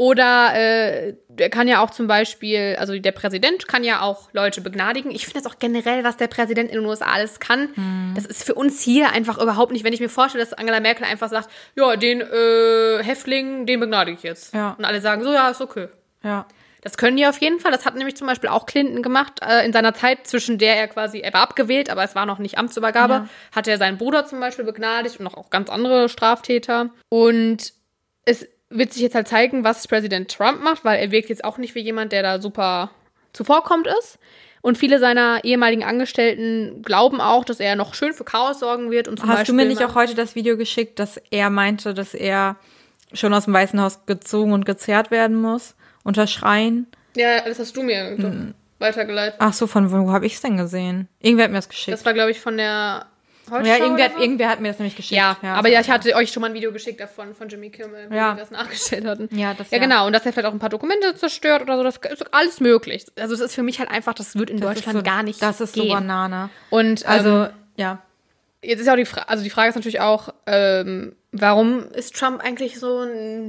[0.00, 4.62] Oder äh, der kann ja auch zum Beispiel, also der Präsident kann ja auch Leute
[4.62, 5.10] begnadigen.
[5.10, 7.68] Ich finde das auch generell, was der Präsident in den USA alles kann.
[8.14, 11.04] Das ist für uns hier einfach überhaupt nicht, wenn ich mir vorstelle, dass Angela Merkel
[11.04, 14.54] einfach sagt, ja, den äh, Häftling, den begnadige ich jetzt.
[14.54, 14.74] Ja.
[14.78, 15.88] Und alle sagen so, ja, ist okay.
[16.24, 16.46] Ja.
[16.80, 17.70] Das können die auf jeden Fall.
[17.70, 20.88] Das hat nämlich zum Beispiel auch Clinton gemacht äh, in seiner Zeit, zwischen der er
[20.88, 23.28] quasi, er war abgewählt, aber es war noch nicht Amtsübergabe, Ja.
[23.54, 26.88] hat er seinen Bruder zum Beispiel begnadigt und noch auch ganz andere Straftäter.
[27.10, 27.74] Und
[28.24, 31.58] es wird sich jetzt halt zeigen, was Präsident Trump macht, weil er wirkt jetzt auch
[31.58, 32.90] nicht wie jemand, der da super
[33.32, 34.18] zuvorkommt ist.
[34.62, 39.08] Und viele seiner ehemaligen Angestellten glauben auch, dass er noch schön für Chaos sorgen wird.
[39.08, 41.94] Und zum Hast Beispiel du mir nicht auch heute das Video geschickt, dass er meinte,
[41.94, 42.56] dass er
[43.12, 45.74] schon aus dem Weißen Haus gezogen und gezerrt werden muss?
[46.04, 46.86] Unter Schreien?
[47.16, 48.54] Ja, das hast du mir Hm.
[48.78, 49.36] weitergeleitet.
[49.38, 51.08] Ach so, von wo habe ich es denn gesehen?
[51.20, 51.94] Irgendwer hat mir das geschickt.
[51.94, 53.06] Das war, glaube ich, von der
[53.50, 54.20] Heute ja, irgendwer, so?
[54.20, 55.16] irgendwer hat mir das nämlich geschickt.
[55.20, 55.74] Ja, aber so.
[55.74, 58.32] ja, ich hatte euch schon mal ein Video geschickt davon, von Jimmy Kimmel, wie Ja.
[58.34, 59.28] die das nachgestellt hatten.
[59.36, 59.84] Ja, das- ja, ja.
[59.84, 60.06] genau.
[60.06, 63.04] Und dass er vielleicht auch ein paar Dokumente zerstört oder so, das ist alles möglich.
[63.18, 65.42] Also, das ist für mich halt einfach, das wird in Das Deutschland so, gar nicht
[65.42, 65.92] Das ist so gehen.
[65.92, 66.50] Banane.
[66.70, 67.98] Und Also, also, ja.
[68.62, 72.14] jetzt ist ja auch die Frage, also die Frage ist natürlich auch, ähm, warum ist
[72.16, 73.06] Trump eigentlich so,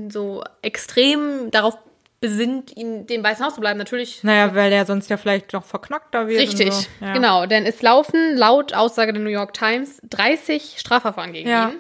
[0.10, 1.78] so extrem darauf
[2.22, 3.78] besinnt, ihn dem Weißen Haus zu bleiben?
[3.80, 6.40] Natürlich Naja, weil der sonst ja vielleicht noch verknackter wird.
[6.40, 6.86] Richtig, so.
[7.02, 7.14] ja.
[7.14, 7.46] genau.
[7.48, 11.70] Denn es laufen laut Aussage der New York Times 30 Strafverfahren gegen Ja.
[11.72, 11.78] ihn.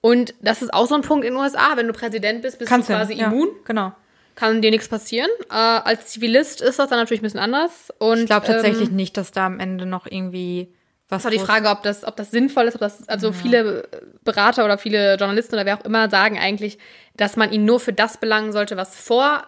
[0.00, 1.76] Und das ist auch so ein Punkt in den USA.
[1.76, 3.92] Wenn du Präsident bist, bist Kannst du quasi ja, immun, Genau.
[4.34, 5.30] kann dir nichts passieren.
[5.50, 7.92] Äh, als Zivilist ist das dann natürlich ein bisschen anders.
[7.98, 10.72] Und, Ich glaube tatsächlich ähm, nicht, dass da am Ende noch irgendwie
[11.08, 11.20] was.
[11.22, 13.88] ist auch die Frage, ob das, ob das sinnvoll ist, ob das, also viele
[14.24, 16.78] Berater oder viele Journalisten oder wer auch immer sagen eigentlich,
[17.16, 19.44] dass man ihn nur für das belangen sollte, was vor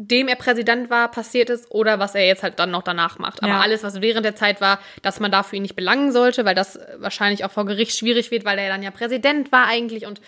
[0.00, 3.42] dem er Präsident war, passiert ist oder was er jetzt halt dann noch danach macht.
[3.42, 3.60] Aber Ja.
[3.60, 6.78] alles, was während der Zeit war, dass man dafür ihn nicht belangen sollte, weil das
[6.98, 10.20] wahrscheinlich auch vor Gericht schwierig wird, weil er dann ja Präsident war eigentlich und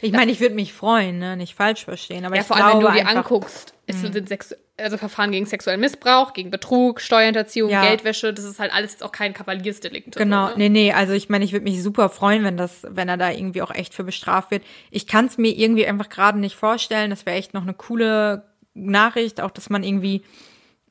[0.00, 1.36] Ich meine, ich würde mich freuen, ne?
[1.36, 2.24] Nicht falsch verstehen.
[2.24, 5.80] Aber ja, vor allem, wenn du dir anguckst, es sind Sex also Verfahren gegen sexuellen
[5.80, 7.82] Missbrauch, gegen Betrug, Steuerhinterziehung, Ja.
[7.82, 10.16] Geldwäsche, das ist halt alles jetzt auch kein Kavaliersdelikt.
[10.16, 10.56] Genau, So, ne?
[10.56, 13.30] nee, nee, also ich meine, ich würde mich super freuen, wenn das, wenn er da
[13.30, 14.62] irgendwie auch echt für bestraft wird.
[14.90, 17.10] Ich kann es mir irgendwie einfach gerade nicht vorstellen.
[17.10, 18.42] Das wäre echt noch eine coole
[18.74, 20.22] Nachricht, auch dass man irgendwie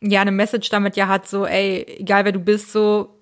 [0.02, 3.16] ja eine Message damit ja hat, so, ey, egal wer du bist, so,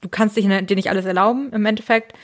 [0.00, 2.14] du kannst dich dir nicht alles erlauben im Endeffekt.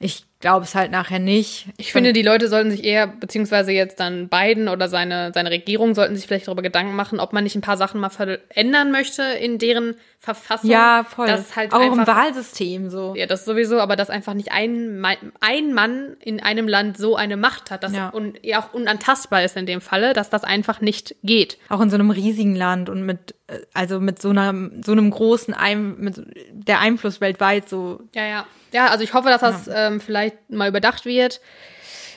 [0.00, 1.68] Ich glaube es halt nachher nicht.
[1.78, 5.94] Ich finde, die Leute sollten sich eher, beziehungsweise jetzt dann Biden oder seine, seine Regierung
[5.94, 9.22] sollten sich vielleicht darüber Gedanken machen, ob man nicht ein paar Sachen mal verändern möchte
[9.22, 10.68] in deren Verfassung.
[10.68, 11.28] ja, voll.
[11.28, 13.14] Das halt auch im einfach, Wahlsystem so.
[13.16, 15.02] ja, das sowieso, aber dass einfach nicht ein,
[15.40, 18.10] ein Mann in einem Land so eine Macht hat, dass Ja.
[18.10, 21.56] und ja auch unantastbar ist in dem Falle, dass das einfach nicht geht.
[21.70, 25.10] Auch in so einem riesigen Land und mit, äh, also mit so einem, so einem
[25.10, 26.20] großen, Ein mit
[26.52, 28.00] der Einfluss weltweit so.
[28.14, 28.46] Ja, ja.
[28.74, 31.40] Ja, also ich hoffe, dass das ähm, vielleicht mal überdacht wird.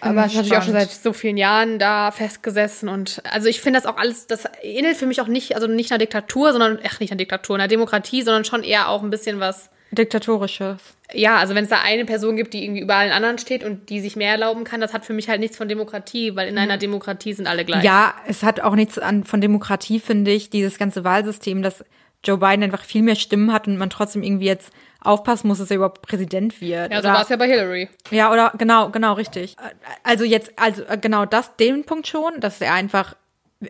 [0.02, 3.62] Aber es ist natürlich auch schon seit so vielen Jahren da festgesessen und also ich
[3.62, 6.80] finde das auch alles, das ähnelt für mich auch nicht, also nicht einer Diktatur, sondern,
[6.84, 10.78] ach nicht einer Diktatur, einer Demokratie, sondern schon eher auch ein bisschen was, Diktatorisches.
[11.14, 13.90] ja, also wenn es da eine Person gibt, die irgendwie über allen anderen steht und
[13.90, 16.58] die sich mehr erlauben kann, das hat für mich halt nichts von Demokratie, weil in
[16.58, 17.84] einer Demokratie sind alle gleich.
[17.84, 21.86] Ja, es hat auch nichts an, von Demokratie, finde ich, dieses ganze Wahlsystem, dass
[22.24, 24.72] Joe Biden einfach viel mehr Stimmen hat und man trotzdem irgendwie jetzt
[25.08, 26.92] aufpassen muss, dass er überhaupt Präsident wird.
[26.92, 27.90] Ja, so war es ja bei Hillary.
[28.12, 29.56] ja, oder genau, genau, richtig.
[30.04, 33.16] Also jetzt, also äh, genau das, den Punkt schon, dass er einfach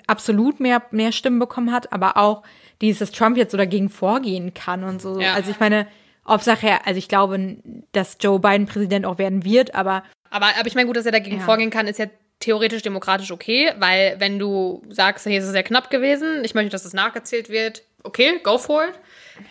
[0.08, 2.44] absolut mehr, mehr Stimmen bekommen hat, aber auch
[2.82, 5.20] dieses, dass Trump jetzt so dagegen vorgehen kann und so.
[5.20, 5.34] Ja.
[5.34, 5.88] Also ich meine,
[6.26, 7.58] ob nachher, also ich glaube,
[7.94, 11.14] dass Joe Biden Präsident auch werden wird, aber Aber, aber ich meine, gut, dass er
[11.14, 11.44] dagegen Ja.
[11.44, 12.08] vorgehen kann, ist ja
[12.40, 16.70] theoretisch demokratisch okay, weil wenn du sagst, hey, es ist sehr knapp gewesen, ich möchte,
[16.70, 18.94] dass es nachgezählt wird, okay, go for it.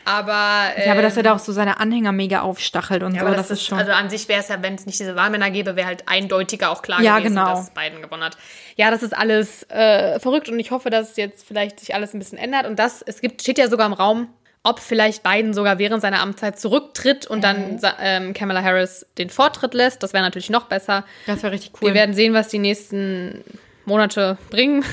[0.04, 3.20] Aber, Ja, aber dass er ähm, da auch so seine Anhänger mega aufstachelt und ja,
[3.20, 3.78] so, aber das, ist schon.
[3.78, 6.70] Also an sich wäre es ja, wenn es nicht diese Wahlmänner gäbe, wäre halt eindeutiger
[6.70, 7.54] auch klar Ja, gewesen, genau.
[7.54, 8.36] dass Biden gewonnen hat.
[8.76, 12.18] Ja, das ist alles äh, verrückt und ich hoffe, dass jetzt vielleicht sich alles ein
[12.18, 12.66] bisschen ändert.
[12.66, 14.28] Und das, es gibt, steht ja sogar im Raum,
[14.62, 17.42] ob vielleicht Biden sogar während seiner Amtszeit zurücktritt und Mhm.
[17.42, 20.02] dann sa- ähm, Kamala Harris den Vortritt lässt.
[20.02, 21.04] Das wäre natürlich noch besser.
[21.26, 21.88] das wäre richtig cool.
[21.88, 23.44] Wir werden sehen, was die nächsten
[23.84, 24.84] Monate bringen.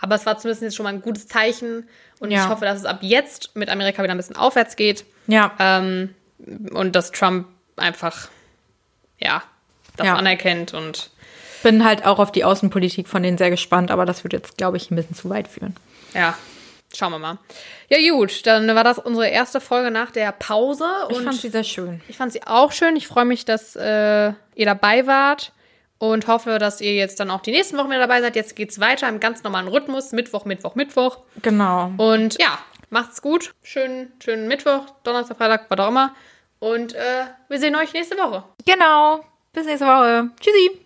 [0.00, 1.86] Aber es war zumindest jetzt schon mal ein gutes Zeichen.
[2.20, 2.44] Und Ja.
[2.44, 5.04] ich hoffe, dass es ab jetzt mit Amerika wieder ein bisschen aufwärts geht.
[5.26, 6.14] ja, Ähm,
[6.72, 8.28] und dass Trump einfach,
[9.18, 9.42] ja,
[9.96, 10.14] das Ja.
[10.16, 11.10] anerkennt und
[11.62, 14.76] bin halt auch auf die Außenpolitik von denen sehr gespannt, aber das wird jetzt, glaube
[14.78, 15.76] ich, ein bisschen zu weit führen.
[16.14, 16.36] ja,
[16.94, 17.38] schauen wir mal.
[17.88, 20.84] Ja, gut, dann war das unsere erste Folge nach der Pause.
[21.10, 22.00] Ich fand sie sehr schön.
[22.08, 22.96] ich fand sie auch schön.
[22.96, 25.52] Ich freue mich, dass äh, ihr dabei wart
[26.00, 28.34] und hoffe, dass ihr jetzt dann auch die nächsten Wochen wieder dabei seid.
[28.34, 30.12] Jetzt geht's weiter im ganz normalen Rhythmus.
[30.12, 31.18] Mittwoch, Mittwoch, Mittwoch.
[31.42, 31.92] Genau.
[31.98, 33.54] Und ja, macht's gut.
[33.62, 36.14] Schönen, schönen Mittwoch, Donnerstag, Freitag, was auch immer.
[36.58, 38.44] Und äh, wir sehen euch nächste Woche.
[38.64, 39.20] Genau.
[39.52, 40.30] Bis nächste Woche.
[40.40, 40.80] Tschüssi.